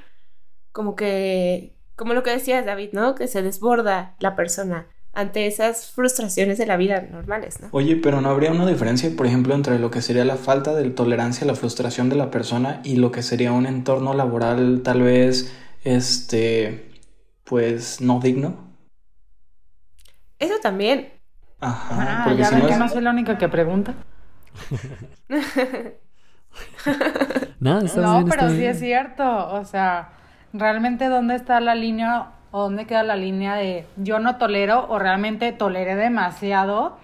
[0.72, 3.16] como que, como lo que decías David, ¿no?
[3.16, 7.72] Que se desborda la persona ante esas frustraciones de la vida normales, ¿no?
[7.72, 10.90] Oye, pero ¿no habría una diferencia, por ejemplo, entre lo que sería la falta de
[10.92, 15.02] tolerancia a la frustración de la persona y lo que sería un entorno laboral tal
[15.04, 15.52] vez,
[15.84, 16.92] este,
[17.44, 18.70] pues no digno?
[20.40, 21.14] Eso también.
[21.62, 23.96] Ajá, Ah, porque ya si ven no que no soy la única que pregunta.
[27.60, 28.66] no, estás No, bien, pero sí bien.
[28.66, 29.24] es cierto.
[29.54, 30.19] O sea,
[30.54, 35.00] realmente dónde está la línea o dónde queda la línea de yo no tolero o
[35.00, 36.98] realmente toleré demasiado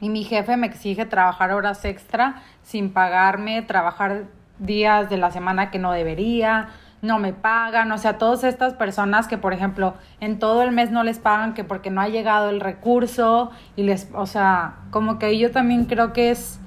[0.00, 4.24] y mi jefe me exige trabajar horas extra sin pagarme, trabajar
[4.58, 6.68] días de la semana que no debería,
[7.02, 10.90] no me pagan, o sea, todas estas personas que, por ejemplo, en todo el mes
[10.90, 15.18] no les pagan que porque no ha llegado el recurso y les, o sea, como
[15.18, 16.58] que yo también creo que es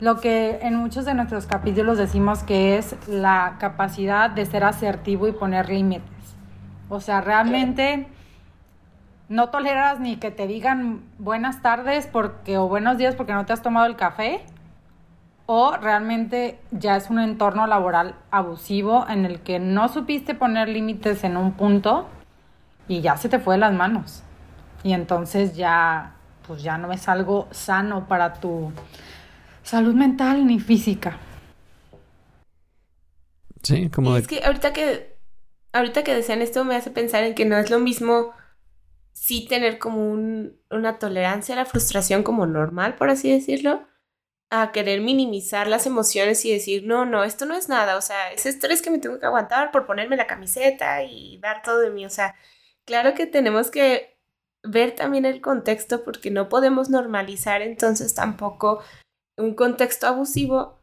[0.00, 5.28] lo que en muchos de nuestros capítulos decimos que es la capacidad de ser asertivo
[5.28, 6.10] y poner límites.
[6.88, 8.06] O sea, realmente
[9.28, 13.52] no toleras ni que te digan buenas tardes porque o buenos días porque no te
[13.52, 14.44] has tomado el café
[15.46, 21.24] o realmente ya es un entorno laboral abusivo en el que no supiste poner límites
[21.24, 22.06] en un punto
[22.88, 24.22] y ya se te fue de las manos.
[24.82, 26.12] Y entonces ya
[26.46, 28.72] pues ya no es algo sano para tu
[29.64, 31.18] salud mental ni física.
[33.62, 35.16] Sí, como Es que ahorita que
[35.72, 38.32] ahorita que decían esto me hace pensar en que no es lo mismo
[39.12, 43.86] sí tener como un, una tolerancia a la frustración como normal, por así decirlo,
[44.50, 48.32] a querer minimizar las emociones y decir, no, no, esto no es nada, o sea,
[48.32, 51.90] ese estrés que me tengo que aguantar por ponerme la camiseta y dar todo de
[51.90, 52.34] mí, o sea,
[52.84, 54.18] claro que tenemos que
[54.62, 58.82] ver también el contexto porque no podemos normalizar entonces tampoco
[59.36, 60.80] un contexto abusivo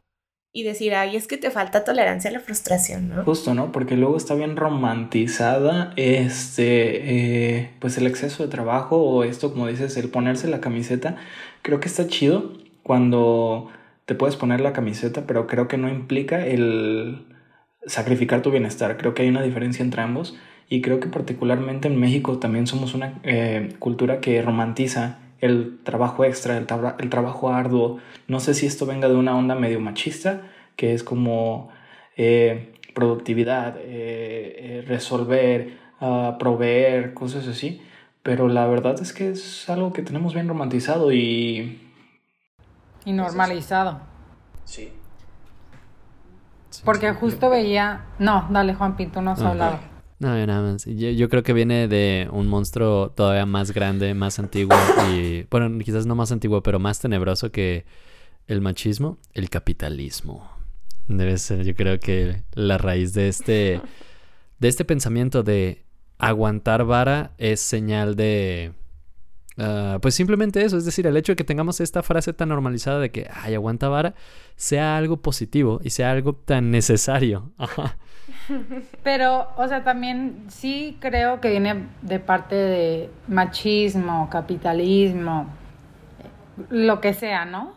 [0.54, 3.24] y decir, ay, es que te falta tolerancia a la frustración, ¿no?
[3.24, 3.72] Justo, ¿no?
[3.72, 9.66] Porque luego está bien romantizada este, eh, pues el exceso de trabajo o esto, como
[9.66, 11.16] dices, el ponerse la camiseta.
[11.62, 13.70] Creo que está chido cuando
[14.04, 17.26] te puedes poner la camiseta, pero creo que no implica el
[17.86, 18.98] sacrificar tu bienestar.
[18.98, 20.36] Creo que hay una diferencia entre ambos
[20.68, 26.24] y creo que particularmente en México también somos una eh, cultura que romantiza el trabajo
[26.24, 26.66] extra, el,
[26.98, 27.98] el, trabajo arduo.
[28.28, 30.42] No sé si esto venga de una onda medio machista,
[30.76, 31.68] que es como
[32.16, 33.82] eh, productividad, eh,
[34.56, 37.82] eh resolver, uh, proveer, cosas así.
[38.22, 41.90] Pero la verdad es que es algo que tenemos bien romantizado y...
[43.04, 44.00] Y normalizado.
[44.64, 44.92] Sí.
[46.84, 48.04] Porque justo veía...
[48.20, 49.50] No, dale Juan Pinto, no has okay.
[49.50, 49.91] hablado.
[50.22, 50.84] No, nada más.
[50.84, 54.78] Yo, yo, creo que viene de un monstruo todavía más grande, más antiguo
[55.10, 57.84] y, bueno, quizás no más antiguo, pero más tenebroso que
[58.46, 60.48] el machismo, el capitalismo.
[61.08, 63.80] Debe ser, yo creo que la raíz de este,
[64.60, 65.82] de este pensamiento de
[66.18, 68.74] aguantar vara es señal de,
[69.58, 73.00] uh, pues simplemente eso, es decir, el hecho de que tengamos esta frase tan normalizada
[73.00, 74.14] de que, ay, aguanta vara,
[74.54, 77.50] sea algo positivo y sea algo tan necesario.
[77.58, 77.98] Ajá.
[79.02, 85.46] Pero, o sea, también sí creo que viene de parte de machismo, capitalismo,
[86.70, 87.74] lo que sea, ¿no?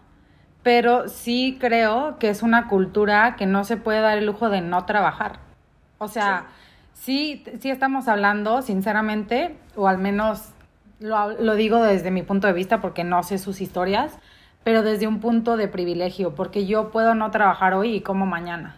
[0.64, 4.62] Pero sí creo que es una cultura que no se puede dar el lujo de
[4.62, 5.40] no trabajar.
[6.00, 6.48] O sea,
[6.94, 10.54] sí, sí, sí estamos hablando, sinceramente, o al menos
[11.00, 14.18] lo, lo digo desde mi punto de vista porque no sé sus historias,
[14.64, 18.76] pero desde un punto de privilegio, porque yo puedo no trabajar hoy y como mañana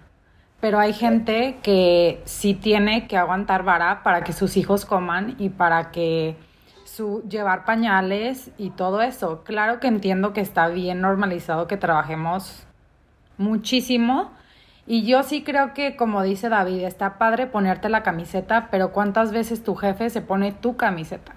[0.59, 5.49] pero hay gente que sí tiene que aguantar vara para que sus hijos coman y
[5.49, 6.35] para que
[6.83, 9.43] su llevar pañales y todo eso.
[9.43, 12.65] Claro que entiendo que está bien normalizado que trabajemos
[13.37, 14.31] muchísimo
[14.87, 19.31] y yo sí creo que como dice David, está padre ponerte la camiseta, pero ¿cuántas
[19.31, 21.33] veces tu jefe se pone tu camiseta?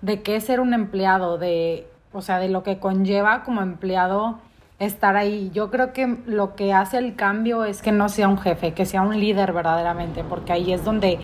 [0.00, 1.38] ¿De qué ser un empleado?
[1.38, 4.40] De, o sea, de lo que conlleva como empleado
[4.78, 5.50] estar ahí.
[5.52, 8.86] Yo creo que lo que hace el cambio es que no sea un jefe, que
[8.86, 11.18] sea un líder verdaderamente, porque ahí es donde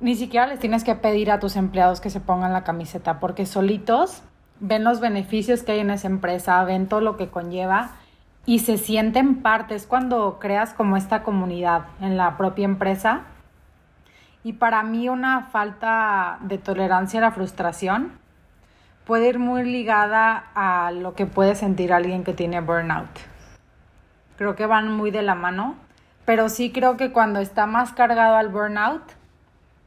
[0.00, 3.46] ni siquiera les tienes que pedir a tus empleados que se pongan la camiseta, porque
[3.46, 4.22] solitos
[4.60, 7.92] ven los beneficios que hay en esa empresa, ven todo lo que conlleva
[8.46, 9.74] y se sienten parte.
[9.74, 13.22] Es cuando creas como esta comunidad en la propia empresa.
[14.42, 18.12] Y para mí una falta de tolerancia a la frustración
[19.06, 23.10] puede ir muy ligada a lo que puede sentir alguien que tiene burnout.
[24.36, 25.76] Creo que van muy de la mano,
[26.24, 29.02] pero sí creo que cuando está más cargado al burnout,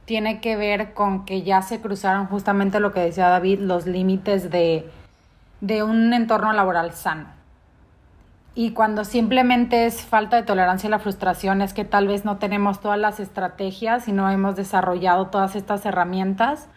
[0.06, 4.50] tiene que ver con que ya se cruzaron justamente lo que decía David, los límites
[4.50, 4.90] de,
[5.60, 7.26] de un entorno laboral sano.
[8.56, 12.38] Y cuando simplemente es falta de tolerancia a la frustración, es que tal vez no
[12.38, 16.70] tenemos todas las estrategias y no hemos desarrollado todas estas herramientas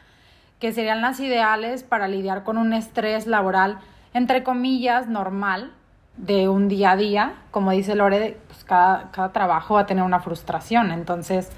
[0.61, 3.79] que serían las ideales para lidiar con un estrés laboral,
[4.15, 5.73] entre comillas, normal,
[6.17, 7.35] de un día a día.
[7.51, 10.93] Como dice Lore, pues cada, cada trabajo va a tener una frustración.
[10.93, 11.51] Entonces,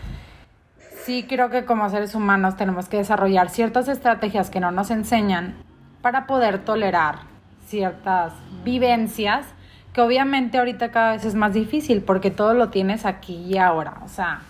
[1.04, 5.56] sí creo que como seres humanos tenemos que desarrollar ciertas estrategias que no nos enseñan
[6.00, 7.20] para poder tolerar
[7.66, 8.32] ciertas
[8.64, 9.46] vivencias
[9.92, 14.00] que obviamente ahorita cada vez es más difícil porque todo lo tienes aquí y ahora.
[14.04, 14.42] O sea,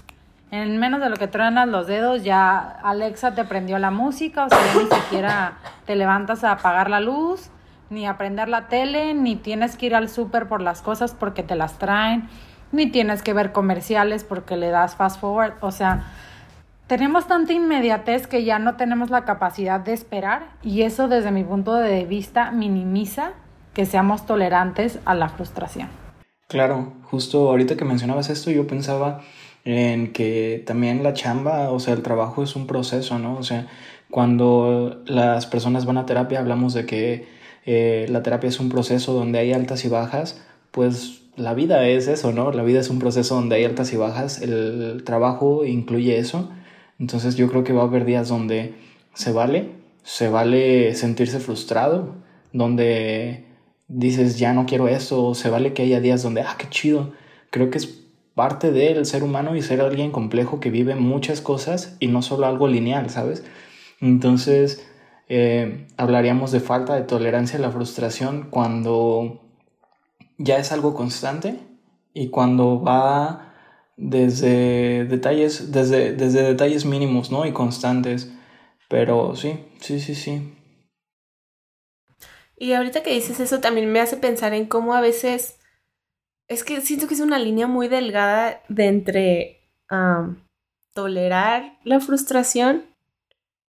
[0.52, 4.48] en menos de lo que truenas los dedos, ya Alexa te prendió la música, o
[4.50, 5.54] sea, ya ni siquiera
[5.86, 7.48] te levantas a apagar la luz,
[7.88, 11.42] ni a prender la tele, ni tienes que ir al súper por las cosas porque
[11.42, 12.28] te las traen.
[12.70, 16.04] ni tienes que ver comerciales porque le das fast forward, o sea,
[16.86, 21.44] tenemos tanta inmediatez que ya no tenemos la capacidad de esperar y eso desde mi
[21.44, 23.32] punto de vista minimiza
[23.72, 25.88] que seamos tolerantes a la frustración.
[26.48, 29.22] Claro, justo ahorita que mencionabas esto yo pensaba
[29.64, 33.36] en que también la chamba, o sea, el trabajo es un proceso, ¿no?
[33.36, 33.68] O sea,
[34.10, 37.26] cuando las personas van a terapia hablamos de que
[37.64, 42.08] eh, la terapia es un proceso donde hay altas y bajas, pues la vida es
[42.08, 42.52] eso, ¿no?
[42.52, 46.50] La vida es un proceso donde hay altas y bajas, el trabajo incluye eso,
[46.98, 48.74] entonces yo creo que va a haber días donde
[49.14, 49.70] se vale,
[50.02, 52.16] se vale sentirse frustrado,
[52.52, 53.46] donde
[53.88, 57.12] dices ya no quiero esto, se vale que haya días donde, ah, qué chido,
[57.50, 58.01] creo que es
[58.34, 62.46] parte del ser humano y ser alguien complejo que vive muchas cosas y no solo
[62.46, 63.44] algo lineal, ¿sabes?
[64.00, 64.86] Entonces,
[65.28, 69.40] eh, hablaríamos de falta de tolerancia a la frustración cuando
[70.38, 71.58] ya es algo constante
[72.14, 73.54] y cuando va
[73.96, 77.46] desde detalles, desde, desde detalles mínimos, ¿no?
[77.46, 78.32] Y constantes.
[78.88, 80.54] Pero sí, sí, sí, sí.
[82.56, 85.58] Y ahorita que dices eso también me hace pensar en cómo a veces
[86.52, 89.58] es que siento que es una línea muy delgada de entre
[90.94, 92.86] tolerar la frustración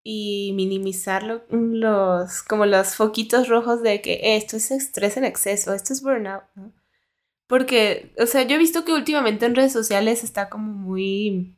[0.04, 5.94] y minimizar los, como los foquitos rojos de que esto es estrés en exceso, esto
[5.94, 6.74] es burnout, ¿no?
[7.48, 11.58] Porque, o sea, yo he visto que últimamente en redes sociales está como muy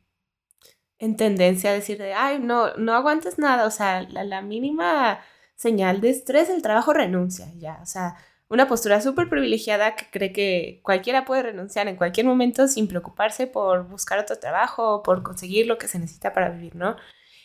[0.98, 5.20] en tendencia a decir de, ay, no, no aguantes nada, o sea, la, la mínima
[5.54, 8.16] señal de estrés, el trabajo renuncia, ya, o sea,
[8.48, 13.46] una postura súper privilegiada que cree que cualquiera puede renunciar en cualquier momento sin preocuparse
[13.46, 16.96] por buscar otro trabajo por conseguir lo que se necesita para vivir, ¿no?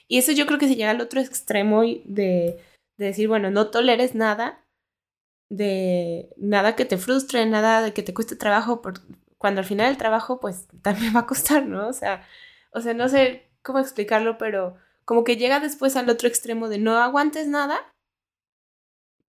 [0.08, 2.60] Y eso yo creo que se llega al otro extremo de,
[2.98, 4.64] de decir, bueno, no toleres nada,
[5.50, 9.02] de nada que te frustre, nada de que te cueste trabajo, por,
[9.38, 11.88] cuando al final el trabajo pues también va a costar, ¿no?
[11.88, 12.24] O sea,
[12.74, 16.78] o sea, no sé cómo explicarlo, pero como que llega después al otro extremo de
[16.78, 17.92] no aguantes nada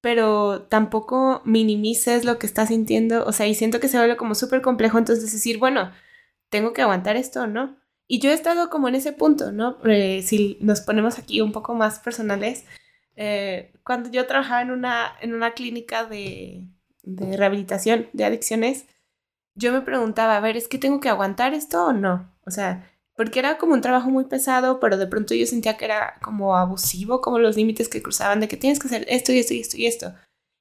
[0.01, 4.35] pero tampoco minimices lo que estás sintiendo, o sea, y siento que se vuelve como
[4.35, 5.91] súper complejo entonces decir, bueno,
[6.49, 7.77] tengo que aguantar esto, ¿no?
[8.07, 9.77] Y yo he estado como en ese punto, ¿no?
[9.85, 12.65] Eh, si nos ponemos aquí un poco más personales,
[13.15, 16.67] eh, cuando yo trabajaba en una, en una clínica de,
[17.03, 18.87] de rehabilitación de adicciones,
[19.55, 22.33] yo me preguntaba, a ver, ¿es que tengo que aguantar esto o no?
[22.45, 25.85] O sea, porque era como un trabajo muy pesado, pero de pronto yo sentía que
[25.85, 29.39] era como abusivo, como los límites que cruzaban de que tienes que hacer esto y
[29.39, 30.15] esto y esto y esto.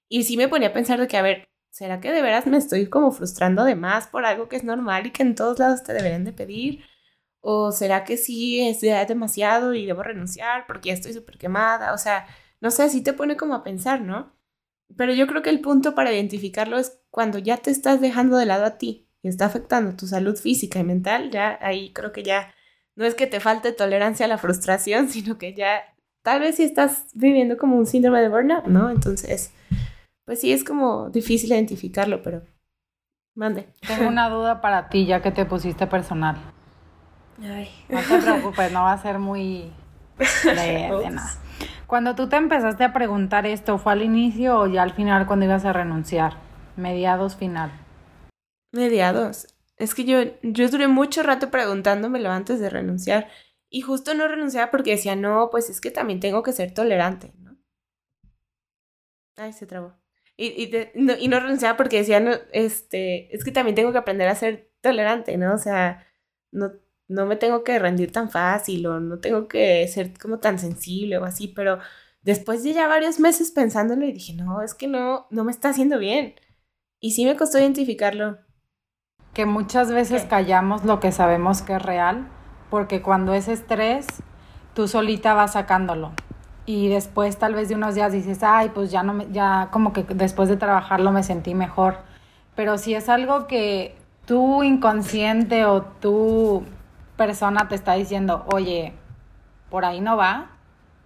[0.08, 2.56] Y sí me ponía a pensar de que, a ver, ¿será que de veras me
[2.56, 5.84] estoy como frustrando de más por algo que es normal y que en todos lados
[5.84, 6.84] te deberían de pedir?
[7.40, 11.94] ¿O será que sí es demasiado y debo renunciar porque ya estoy súper quemada?
[11.94, 12.26] O sea,
[12.60, 14.36] no sé, sí te pone como a pensar, ¿no?
[14.96, 18.46] Pero yo creo que el punto para identificarlo es cuando ya te estás dejando de
[18.46, 22.22] lado a ti y está afectando tu salud física y mental, ya ahí creo que
[22.22, 22.54] ya
[22.96, 25.82] no es que te falte tolerancia a la frustración, sino que ya
[26.22, 28.90] tal vez si estás viviendo como un síndrome de burnout, ¿no?
[28.90, 29.52] Entonces,
[30.24, 32.42] pues sí es como difícil identificarlo, pero
[33.34, 33.68] mande.
[33.86, 36.36] Tengo una duda para ti ya que te pusiste personal.
[37.42, 37.70] Ay.
[37.88, 39.72] No te preocupes, no va a ser muy
[40.18, 41.30] de, de nada.
[41.86, 45.46] Cuando tú te empezaste a preguntar esto, ¿fue al inicio o ya al final cuando
[45.46, 46.34] ibas a renunciar?
[46.76, 47.72] Mediados final.
[48.72, 49.48] Mediados.
[49.76, 53.28] Es que yo, yo duré mucho rato preguntándomelo antes de renunciar.
[53.70, 57.32] Y justo no renunciaba porque decía, no, pues es que también tengo que ser tolerante,
[57.38, 57.56] ¿no?
[59.36, 59.94] Ay, se trabó.
[60.36, 63.98] Y, y, no, y no renunciaba porque decía, no, este, es que también tengo que
[63.98, 65.54] aprender a ser tolerante, ¿no?
[65.54, 66.06] O sea,
[66.50, 66.72] no,
[67.08, 71.18] no me tengo que rendir tan fácil o no tengo que ser como tan sensible
[71.18, 71.78] o así, pero
[72.22, 75.70] después de ya varios meses pensándolo y dije, no, es que no, no me está
[75.70, 76.34] haciendo bien.
[77.00, 78.38] Y sí me costó identificarlo
[79.40, 82.26] que muchas veces callamos lo que sabemos que es real,
[82.68, 84.06] porque cuando es estrés,
[84.74, 86.12] tú solita vas sacándolo.
[86.66, 89.94] Y después tal vez de unos días dices, ay, pues ya no me, ya como
[89.94, 92.00] que después de trabajarlo me sentí mejor.
[92.54, 96.62] Pero si es algo que tu inconsciente o tu
[97.16, 98.92] persona te está diciendo, oye,
[99.70, 100.48] por ahí no va,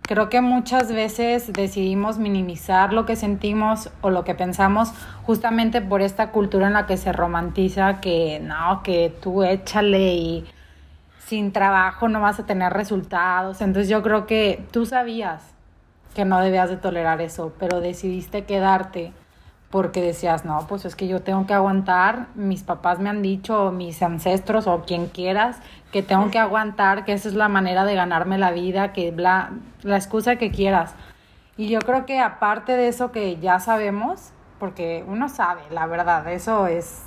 [0.06, 4.92] Creo que muchas veces decidimos minimizar lo que sentimos o lo que pensamos
[5.22, 10.44] justamente por esta cultura en la que se romantiza que no, que tú échale y
[11.20, 13.62] sin trabajo no vas a tener resultados.
[13.62, 15.54] Entonces yo creo que tú sabías
[16.14, 19.14] que no debías de tolerar eso, pero decidiste quedarte
[19.70, 23.72] porque decías, no, pues es que yo tengo que aguantar, mis papás me han dicho,
[23.72, 25.56] mis ancestros o quien quieras,
[25.94, 29.52] que tengo que aguantar, que esa es la manera de ganarme la vida, que bla,
[29.82, 30.96] la excusa que quieras.
[31.56, 36.26] Y yo creo que aparte de eso que ya sabemos, porque uno sabe, la verdad,
[36.32, 37.04] eso es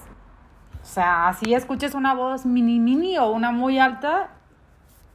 [0.83, 4.29] sea, así escuches una voz mini mini o una muy alta,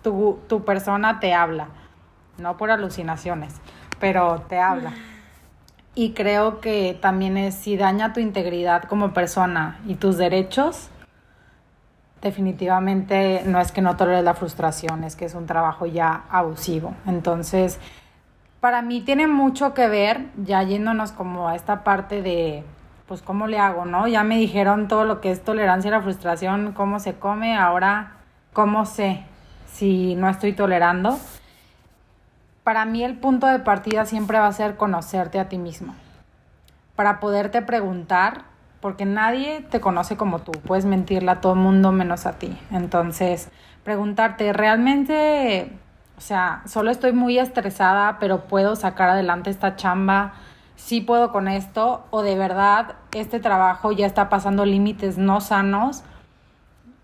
[0.03, 1.69] tu, tu persona te habla.
[2.37, 3.55] No por alucinaciones,
[3.99, 4.93] pero te habla.
[5.95, 10.91] Y creo que también es si daña tu integridad como persona y tus derechos,
[12.23, 16.95] definitivamente no es que no toleres la frustración, es que es un trabajo ya abusivo.
[17.07, 17.81] Entonces,
[18.61, 22.65] para mí tiene mucho que ver, ya yéndonos como a esta parte de,
[23.09, 24.07] pues, ¿cómo le hago, no?
[24.07, 28.13] Ya me dijeron todo lo que es tolerancia a la frustración, cómo se come, ahora,
[28.53, 29.25] ¿cómo sé
[29.73, 31.19] si no estoy tolerando?
[32.63, 35.97] Para mí el punto de partida siempre va a ser conocerte a ti mismo,
[36.95, 38.52] para poderte preguntar
[38.83, 42.59] porque nadie te conoce como tú, puedes mentirle a todo el mundo menos a ti.
[42.73, 43.49] Entonces,
[43.85, 45.71] preguntarte, ¿realmente,
[46.19, 50.35] o sea, solo estoy muy estresada, pero puedo sacar adelante esta chamba?
[50.75, 52.05] ¿Sí puedo con esto?
[52.11, 56.03] ¿O de verdad este trabajo ya está pasando límites no sanos?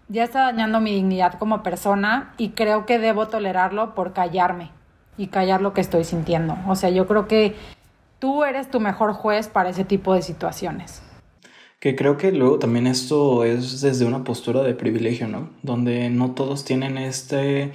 [0.09, 4.73] Ya está dañando mi dignidad como persona y creo que debo tolerarlo por callarme
[5.17, 6.59] y callar lo que estoy sintiendo.
[6.67, 7.55] O sea, yo creo que
[8.19, 11.05] tú eres tu mejor juez para ese tipo de situaciones.
[11.81, 15.51] Que creo que luego también esto es desde una postura de privilegio, ¿no?
[15.63, 17.73] Donde no todos tienen este,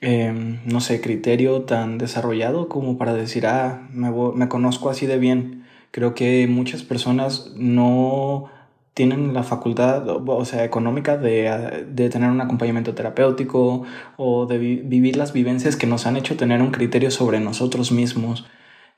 [0.00, 5.18] em, no sé, criterio tan desarrollado como para decir, ah, me, me conozco así de
[5.18, 5.64] bien.
[5.90, 8.50] Creo que muchas personas no
[8.94, 13.84] tienen la facultad, o sea, económica de, de tener un acompañamiento terapéutico
[14.16, 18.46] o de vivir las vivencias que nos han hecho tener un criterio sobre nosotros mismos.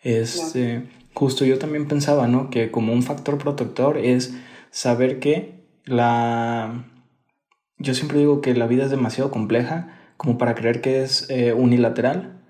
[0.03, 0.83] Este,
[1.15, 2.51] justo yo también pensaba, ¿no?
[2.51, 4.35] Que como un factor protector es
[4.71, 6.85] saber que la...
[7.79, 11.53] Yo siempre digo que la vida es demasiado compleja como para creer que es eh,
[11.53, 12.41] unilateral.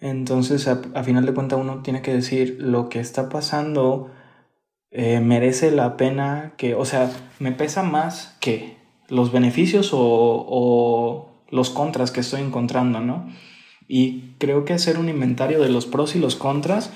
[0.00, 4.10] Entonces, a, final de cuentas, uno tiene que decir lo que está pasando
[4.90, 8.76] eh, merece la pena que, o sea, me pesa más que
[9.08, 13.28] los beneficios o, o los contras que estoy encontrando, ¿no?
[13.86, 16.90] Y creo que hacer un inventario de los pros y los contras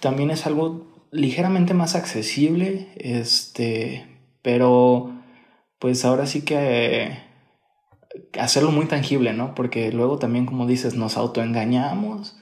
[0.00, 4.06] también es algo ligeramente más accesible, este,
[4.42, 5.12] pero
[5.78, 7.18] pues ahora sí que
[8.38, 9.54] hacerlo muy tangible, ¿no?
[9.54, 12.36] Porque luego también, como dices, nos autoengañamos.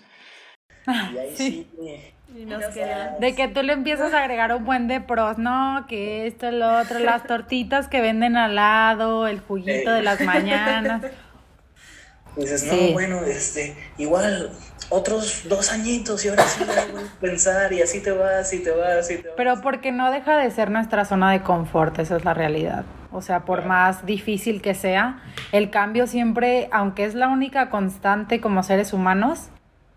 [0.87, 1.67] y ahí sí.
[3.21, 6.79] De que tú le empiezas a agregar un buen de pros, no, que esto, lo
[6.79, 11.03] otro, las tortitas que venden al lado, el juguito de las mañanas.
[12.37, 14.53] Dices, no, bueno, este, igual
[14.91, 18.71] otros dos añitos y ahora sí voy a pensar y así te vas y te
[18.71, 19.35] vas y te vas.
[19.37, 22.85] Pero porque no deja de ser nuestra zona de confort, esa es la realidad.
[23.13, 25.23] O sea, por más difícil que sea,
[25.53, 29.49] el cambio siempre, aunque es la única constante como seres humanos,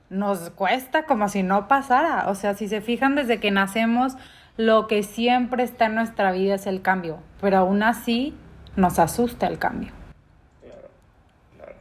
[0.10, 2.30] nos cuesta como si no pasara.
[2.30, 4.18] O sea, si se fijan desde que nacemos,
[4.58, 8.36] lo que siempre está en nuestra vida es el cambio, pero aún así
[8.76, 9.92] nos asusta el cambio.
[10.62, 10.90] Claro,
[11.58, 11.76] claro.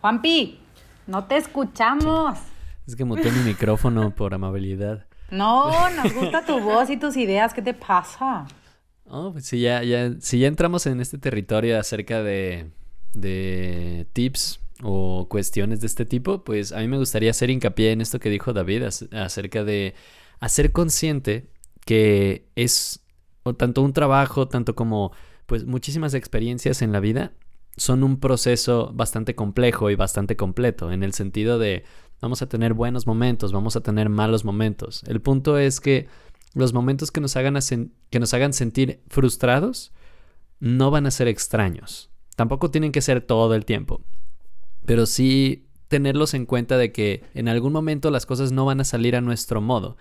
[0.00, 0.65] Juanpi,
[1.06, 2.38] no te escuchamos.
[2.86, 5.06] Es que muteé mi micrófono por amabilidad.
[5.30, 7.52] No, nos gusta tu voz y tus ideas.
[7.52, 8.46] ¿Qué te pasa?
[9.06, 12.70] Oh, pues si ya, ya, si ya entramos en este territorio acerca de,
[13.14, 18.00] de tips o cuestiones de este tipo, pues a mí me gustaría hacer hincapié en
[18.00, 19.94] esto que dijo David acerca de
[20.40, 21.50] hacer consciente
[21.84, 23.00] que es
[23.42, 25.12] o tanto un trabajo, tanto como
[25.46, 27.32] pues muchísimas experiencias en la vida
[27.76, 31.84] son un proceso bastante complejo y bastante completo, en el sentido de
[32.20, 35.02] vamos a tener buenos momentos, vamos a tener malos momentos.
[35.06, 36.08] El punto es que
[36.54, 37.58] los momentos que nos hagan,
[38.10, 39.92] que nos hagan sentir frustrados
[40.58, 42.10] no van a ser extraños.
[42.34, 44.00] Tampoco tienen que ser todo el tiempo.
[44.86, 48.84] Pero sí tenerlos en cuenta de que en algún momento las cosas no van a
[48.84, 49.96] salir a nuestro modo.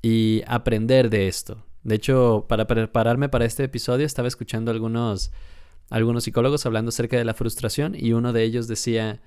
[0.00, 1.64] Y aprender de esto.
[1.82, 5.32] De hecho, para prepararme para este episodio estaba escuchando algunos
[5.90, 9.20] algunos psicólogos hablando acerca de la frustración y uno de ellos decía,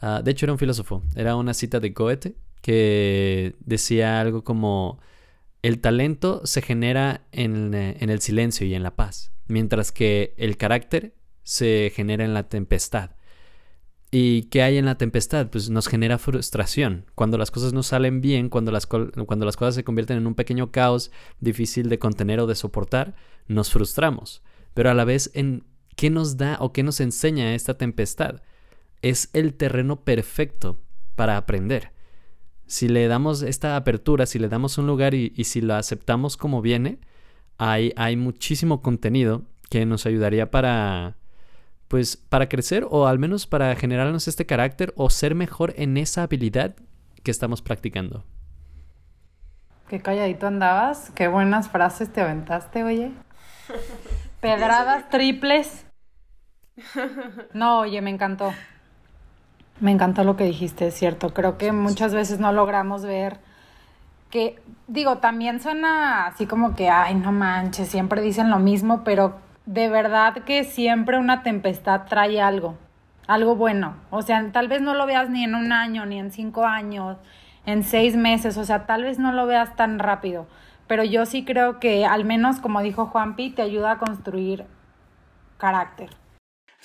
[0.00, 4.98] ah, de hecho era un filósofo, era una cita de Goethe que decía algo como,
[5.62, 10.34] el talento se genera en, eh, en el silencio y en la paz, mientras que
[10.36, 13.10] el carácter se genera en la tempestad.
[14.10, 15.48] ¿Y qué hay en la tempestad?
[15.48, 17.06] Pues nos genera frustración.
[17.14, 20.34] Cuando las cosas no salen bien, cuando las, cuando las cosas se convierten en un
[20.34, 23.14] pequeño caos difícil de contener o de soportar,
[23.48, 24.42] nos frustramos.
[24.74, 25.64] Pero a la vez en
[25.96, 28.42] ¿Qué nos da o qué nos enseña esta tempestad?
[29.00, 30.78] Es el terreno perfecto
[31.14, 31.92] para aprender.
[32.66, 36.60] Si le damos esta apertura, si le damos un lugar y, si lo aceptamos como
[36.60, 36.98] viene,
[37.56, 41.16] hay, hay muchísimo contenido que nos ayudaría para,
[41.88, 46.24] pues, para crecer o al menos para generarnos este carácter o ser mejor en esa
[46.24, 46.76] habilidad
[47.22, 48.22] que estamos practicando.
[49.88, 53.12] Qué calladito andabas, qué buenas frases te aventaste, oye.
[54.40, 55.85] Pedradas triples.
[57.54, 58.52] No, oye, me encantó.
[59.80, 61.34] Me encantó lo que dijiste, es cierto.
[61.34, 63.38] Creo que muchas veces no logramos ver
[64.30, 69.36] que, digo, también suena así como que, ay, no manches, siempre dicen lo mismo, pero
[69.66, 72.76] de verdad que siempre una tempestad trae algo,
[73.26, 73.96] algo bueno.
[74.10, 77.18] O sea, tal vez no lo veas ni en un año, ni en cinco años,
[77.66, 80.46] en seis meses, o sea, tal vez no lo veas tan rápido,
[80.86, 84.66] pero yo sí creo que al menos, como dijo Juanpi, te ayuda a construir
[85.58, 86.10] carácter.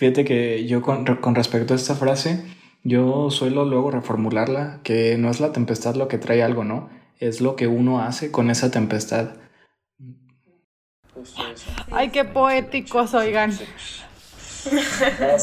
[0.02, 2.44] Fíjate que yo con, con respecto a esta frase,
[2.84, 6.90] yo suelo luego reformularla, que no es la tempestad lo que trae algo, ¿no?
[7.20, 9.36] Es lo que uno hace con esa tempestad.
[11.92, 13.52] Ay, qué poéticos, oigan.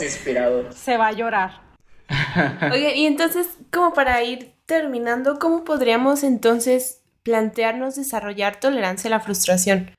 [0.02, 0.72] inspirado.
[0.72, 1.62] Se va a llorar.
[2.72, 9.20] Oye, y entonces, como para ir terminando, ¿cómo podríamos entonces plantearnos desarrollar tolerancia a la
[9.20, 9.92] frustración?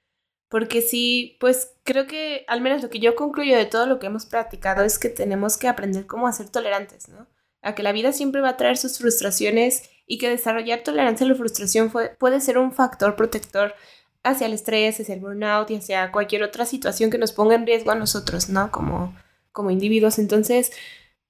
[0.50, 4.08] Porque sí, pues creo que al menos lo que yo concluyo de todo lo que
[4.08, 7.28] hemos practicado es que tenemos que aprender cómo ser tolerantes, ¿no?
[7.62, 11.30] A que la vida siempre va a traer sus frustraciones y que desarrollar tolerancia a
[11.30, 13.76] la frustración puede ser un factor protector
[14.24, 17.68] hacia el estrés, hacia el burnout y hacia cualquier otra situación que nos ponga en
[17.68, 18.72] riesgo a nosotros, ¿no?
[18.72, 19.16] Como,
[19.52, 20.18] como individuos.
[20.18, 20.72] Entonces,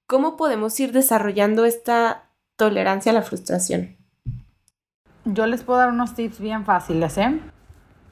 [0.06, 3.96] ¿cómo podemos ir desarrollando esta tolerancia a la frustración?
[5.26, 7.38] Yo les puedo dar unos tips bien fáciles, ¿eh?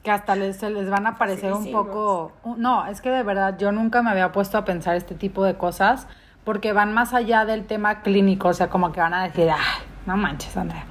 [0.08, 2.32] Que hasta les, les van a parecer un poco...
[2.56, 5.58] No, es que de verdad yo nunca me había puesto a pensar este tipo de
[5.58, 6.06] cosas
[6.44, 9.84] porque van más allá del tema clínico, o sea, como que van a decir, ay,
[10.06, 10.86] no manches, Andrea.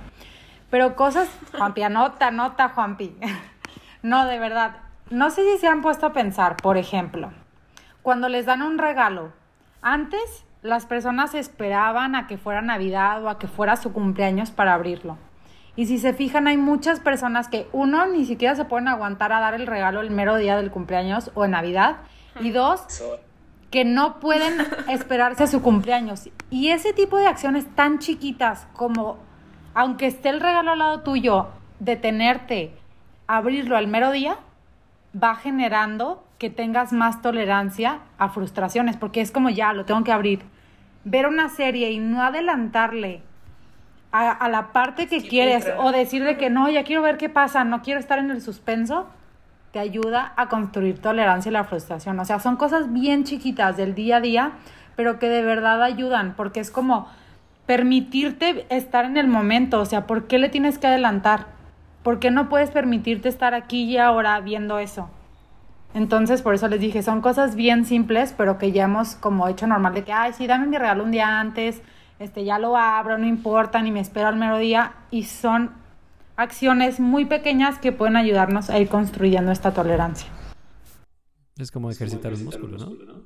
[0.69, 3.17] Pero cosas, Juanpi, anota, anota, Juanpi.
[4.03, 4.75] No, de verdad.
[5.09, 7.31] No sé si se han puesto a pensar, por ejemplo,
[8.03, 9.33] cuando les dan un regalo.
[9.81, 14.75] Antes las personas esperaban a que fuera Navidad o a que fuera su cumpleaños para
[14.75, 15.17] abrirlo.
[15.77, 19.39] Y si se fijan, hay muchas personas que, uno, ni siquiera se pueden aguantar a
[19.39, 21.97] dar el regalo el mero día del cumpleaños o en Navidad.
[22.41, 23.03] Y dos,
[23.69, 24.57] que no pueden
[24.89, 26.29] esperarse a su cumpleaños.
[26.49, 29.19] Y ese tipo de acciones tan chiquitas como,
[29.75, 31.49] aunque esté el regalo al lado tuyo,
[31.79, 32.73] detenerte,
[33.27, 34.37] abrirlo al mero día
[35.15, 40.11] va generando que tengas más tolerancia a frustraciones, porque es como ya, lo tengo que
[40.11, 40.41] abrir.
[41.03, 43.21] Ver una serie y no adelantarle
[44.11, 47.81] a, la parte que quieres o decirle que no, ya quiero ver qué pasa, no
[47.81, 49.07] quiero estar en el suspenso,
[49.71, 52.19] te ayuda a construir tolerancia a la frustración.
[52.19, 54.51] O sea, son cosas bien chiquitas del día a día,
[54.95, 57.07] pero que de verdad ayudan, porque es como
[57.65, 61.47] permitirte estar en el momento, o sea, ¿por qué le tienes que adelantar?
[62.01, 65.09] ¿Por qué no puedes permitirte estar aquí y ahora viendo eso?
[65.93, 69.67] Entonces, por eso les dije, son cosas bien simples, pero que ya hemos como hecho
[69.67, 71.81] normal de que, ay, sí, dame mi regalo un día antes,
[72.19, 74.95] este, ya lo abro, no importa, ni me espero al mero día.
[75.11, 75.71] Y son
[76.35, 80.29] acciones muy pequeñas que pueden ayudarnos a ir construyendo esta tolerancia.
[81.57, 83.23] Es como ejercitar un músculo, ¿no?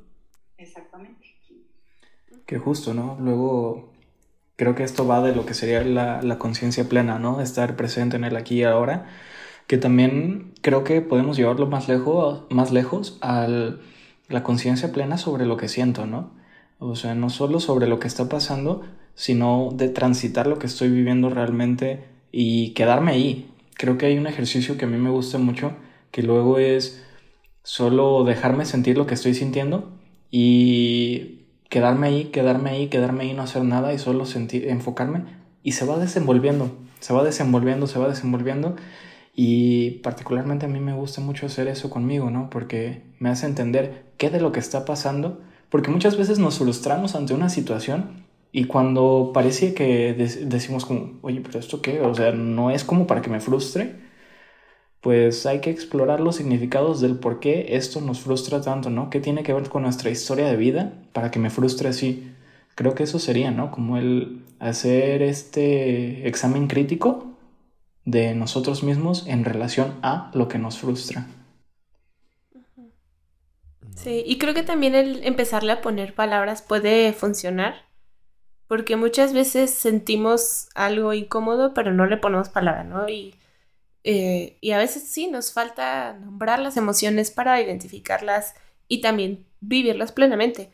[0.58, 1.26] Exactamente.
[2.46, 3.18] Qué justo, ¿no?
[3.20, 3.92] Luego
[4.62, 7.42] Creo que esto va de lo que sería la, conciencia plena, ¿no?
[7.42, 9.08] Estar presente en el aquí y ahora,
[9.66, 13.48] que también creo que podemos llevarlo más lejos, más lejos a
[14.28, 16.30] la conciencia plena sobre lo que siento, ¿no?
[16.84, 18.82] O sea, no solo sobre lo que está pasando,
[19.14, 23.52] sino de transitar lo que estoy viviendo realmente y quedarme ahí.
[23.76, 25.74] Creo que hay un ejercicio que a mí me gusta mucho,
[26.10, 27.06] que luego es
[27.62, 29.92] solo dejarme sentir lo que estoy sintiendo
[30.32, 35.26] y quedarme ahí, quedarme ahí, quedarme ahí, no hacer nada y solo sentir, enfocarme
[35.62, 38.76] y se va desenvolviendo, se va desenvolviendo, se va desenvolviendo
[39.36, 42.50] y particularmente a mí me gusta mucho hacer eso conmigo, ¿no?
[42.50, 47.16] Porque me hace entender qué de lo que está pasando, porque muchas veces nos frustramos
[47.16, 52.34] ante una situación y cuando parece que decimos como, oye, pero esto qué, o sea,
[52.34, 53.96] no es como para que me frustre,
[55.02, 59.10] pues hay que explorar los significados del por qué esto nos frustra tanto, ¿no?
[59.10, 62.32] ¿Qué tiene que ver con nuestra historia de vida para que me frustre así?
[62.76, 63.72] Creo que eso sería, ¿no?
[63.72, 67.38] Como el hacer este examen crítico
[68.06, 71.28] de nosotros mismos en relación a lo que nos frustra.
[73.96, 77.86] Sí, y creo que también el empezarle a poner palabras puede funcionar,
[78.68, 83.08] porque muchas veces sentimos algo incómodo, pero no le ponemos palabra, ¿no?
[83.10, 83.36] Y
[84.04, 88.56] eh, y a veces sí, nos falta nombrar las emociones para identificarlas
[88.88, 90.72] y también vivirlas plenamente.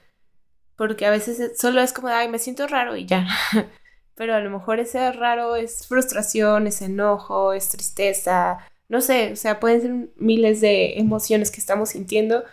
[0.76, 3.28] Porque a veces solo es como, ay, me siento raro y ya.
[4.16, 8.60] Pero a lo mejor ese raro es frustración, es enojo, es tristeza,
[8.90, 12.44] no sé, o sea, pueden ser miles de emociones que estamos sintiendo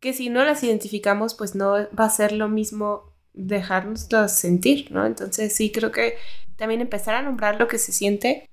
[0.00, 5.06] que si no las identificamos, pues no va a ser lo mismo dejarnoslas sentir, ¿no?
[5.06, 6.16] Entonces sí, creo que
[6.56, 8.48] también empezar a nombrar lo que se siente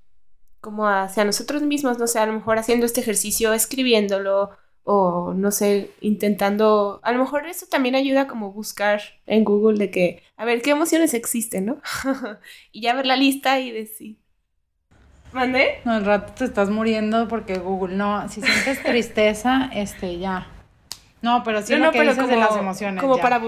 [0.61, 4.49] como hacia nosotros mismos, no sé, a lo mejor haciendo este ejercicio, escribiéndolo
[4.83, 9.91] o no sé, intentando, a lo mejor eso también ayuda como buscar en Google de
[9.91, 11.81] que, a ver, ¿qué emociones existen, no?
[12.71, 14.17] y ya ver la lista y decir.
[15.33, 15.81] ¿Mandé?
[15.85, 20.47] No, al rato te estás muriendo porque Google, no, si sientes tristeza, este, ya.
[21.25, 23.01] No, pero sí lo que dices como, de las emociones.
[23.01, 23.41] Como para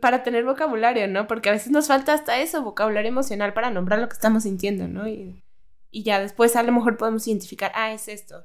[0.00, 1.26] para tener vocabulario, ¿no?
[1.26, 4.88] Porque a veces nos falta hasta eso, vocabulario emocional para nombrar lo que estamos sintiendo,
[4.88, 5.08] ¿no?
[5.08, 5.42] Y,
[5.90, 8.44] y ya después a lo mejor podemos identificar, ah, es esto.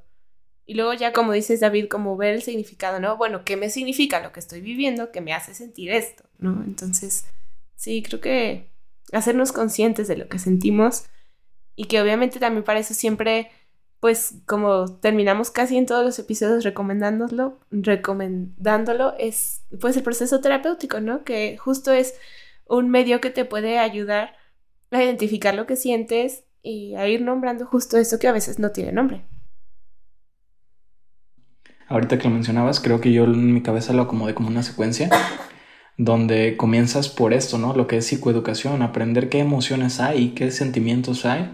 [0.64, 3.18] Y luego ya, como dices David, como ver el significado, ¿no?
[3.18, 6.62] Bueno, ¿qué me significa lo que estoy viviendo que me hace sentir esto, ¿no?
[6.64, 7.26] Entonces,
[7.74, 8.70] sí, creo que
[9.12, 11.04] hacernos conscientes de lo que sentimos
[11.76, 13.50] y que obviamente también para eso siempre,
[14.00, 21.00] pues como terminamos casi en todos los episodios recomendándolo, recomendándolo, es pues el proceso terapéutico,
[21.00, 21.24] ¿no?
[21.24, 22.14] Que justo es
[22.66, 24.34] un medio que te puede ayudar
[24.90, 28.70] a identificar lo que sientes y a ir nombrando justo eso que a veces no
[28.70, 29.24] tiene nombre
[31.90, 35.10] ahorita que lo mencionabas, creo que yo en mi cabeza lo acomodé como una secuencia
[35.98, 37.74] donde comienzas por esto, ¿no?
[37.74, 41.50] Lo que es psicoeducación, aprender qué emociones hay qué sentimientos hay.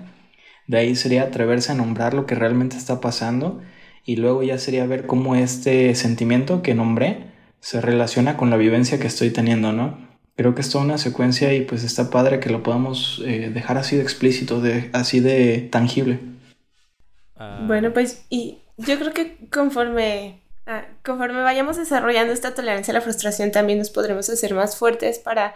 [0.67, 3.63] De ahí sería atreverse a nombrar lo que realmente está pasando
[4.05, 7.27] y luego ya sería ver cómo este sentimiento que nombré
[7.61, 10.07] se relaciona con la vivencia que estoy teniendo, ¿no?
[10.37, 13.79] Creo que es toda una secuencia y pues está padre que lo podamos eh, dejar
[13.79, 16.21] así de explícito, de, así de tangible.
[17.67, 23.01] Bueno, pues y yo creo que conforme, ah, conforme vayamos desarrollando esta tolerancia a la
[23.01, 25.55] frustración, también nos podremos hacer más fuertes para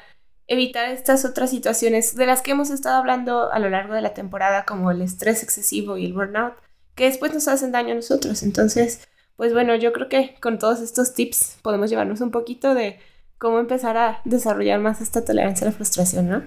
[0.51, 4.14] evitar estas otras situaciones de las que hemos estado hablando a lo largo de la
[4.14, 6.55] temporada, como el estrés excesivo y el burnout,
[6.96, 8.42] que después nos hacen daño a nosotros.
[8.42, 12.98] Entonces, pues bueno, yo creo que con todos estos tips podemos llevarnos un poquito de
[13.38, 16.42] cómo empezar a desarrollar más esta tolerancia a la frustración, ¿no?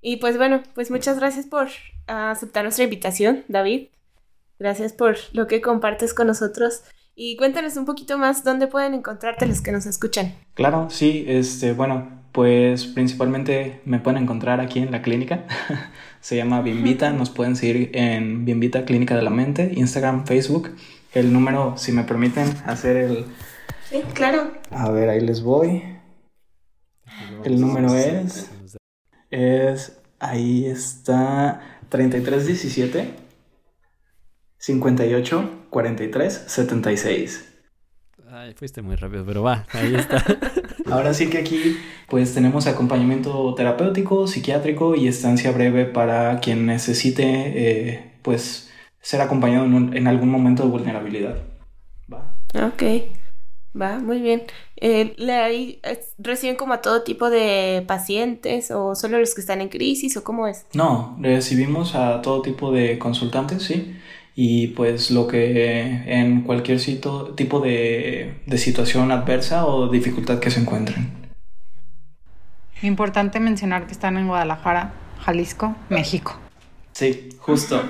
[0.00, 1.66] Y pues bueno, pues muchas gracias por
[2.06, 3.88] aceptar nuestra invitación, David.
[4.60, 6.84] Gracias por lo que compartes con nosotros.
[7.16, 10.36] Y cuéntanos un poquito más dónde pueden encontrarte los que nos escuchan.
[10.54, 15.46] Claro, sí, este, bueno, pues principalmente me pueden encontrar aquí en la clínica.
[16.20, 20.76] Se llama Bienvita, nos pueden seguir en Bienvita Clínica de la Mente, Instagram, Facebook.
[21.14, 23.24] El número, si me permiten hacer el...
[23.88, 24.52] Sí, claro.
[24.70, 25.82] A ver, ahí les voy.
[27.42, 28.50] El número es...
[29.30, 29.98] Es...
[30.18, 33.14] Ahí está 3317
[34.58, 37.55] 58 43 76.
[38.46, 40.24] Ay, fuiste muy rápido, pero va, ahí está.
[40.88, 41.78] Ahora sí que aquí
[42.08, 48.70] pues tenemos acompañamiento terapéutico, psiquiátrico y estancia breve para quien necesite eh, pues
[49.00, 51.38] ser acompañado en, algún momento de vulnerabilidad.
[52.12, 52.36] Va.
[52.54, 52.84] Ok,
[53.80, 54.44] va, muy bien.
[54.76, 55.80] Eh, ¿Le
[56.16, 60.22] reciben como a todo tipo de pacientes o solo los que están en crisis o
[60.22, 60.66] cómo es?
[60.72, 63.96] No, recibimos a todo tipo de consultantes, sí
[64.38, 66.78] y pues lo que en cualquier
[67.34, 71.10] tipo de, de situación adversa o dificultad que se encuentren.
[72.82, 76.36] Importante mencionar que están en Guadalajara, Jalisco, México.
[76.92, 77.80] Sí, justo,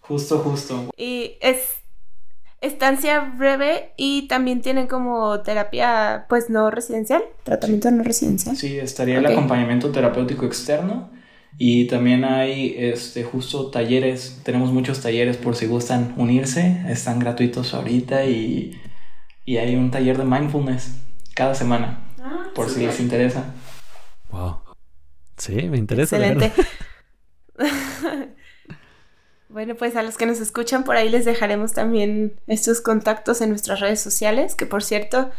[0.00, 0.90] justo, justo.
[0.96, 1.58] Y es
[2.60, 8.56] estancia breve y también tienen como terapia pues no residencial, tratamiento no residencial.
[8.56, 11.13] Sí, estaría el acompañamiento terapéutico externo
[11.56, 17.74] y también hay este, justo talleres, tenemos muchos talleres por si gustan unirse, están gratuitos
[17.74, 18.80] ahorita y,
[19.44, 20.96] y hay un taller de mindfulness
[21.34, 23.54] cada semana, ah, por si les interesa.
[24.30, 24.58] Wow.
[25.36, 26.16] Sí, me interesa.
[26.16, 26.52] Excelente.
[29.48, 33.50] bueno, pues a los que nos escuchan por ahí les dejaremos también estos contactos en
[33.50, 35.30] nuestras redes sociales, que por cierto,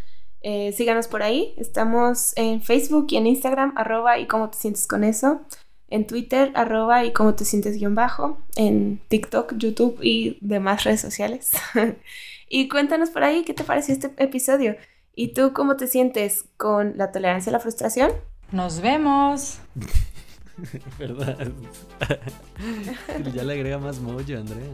[0.41, 1.55] eh, síganos por ahí.
[1.57, 5.41] Estamos en Facebook y en Instagram, arroba y cómo te sientes con eso
[5.90, 11.02] en Twitter, arroba y cómo te sientes guion bajo, en TikTok, YouTube y demás redes
[11.02, 11.52] sociales.
[12.50, 14.76] y cuéntanos por ahí qué te pareció este episodio.
[15.16, 18.12] ¿Y tú cómo te sientes con la tolerancia a la frustración?
[18.52, 19.60] Nos vemos.
[21.00, 21.52] ¿Verdad?
[23.34, 24.72] ya le agrega más mollo, Andrea.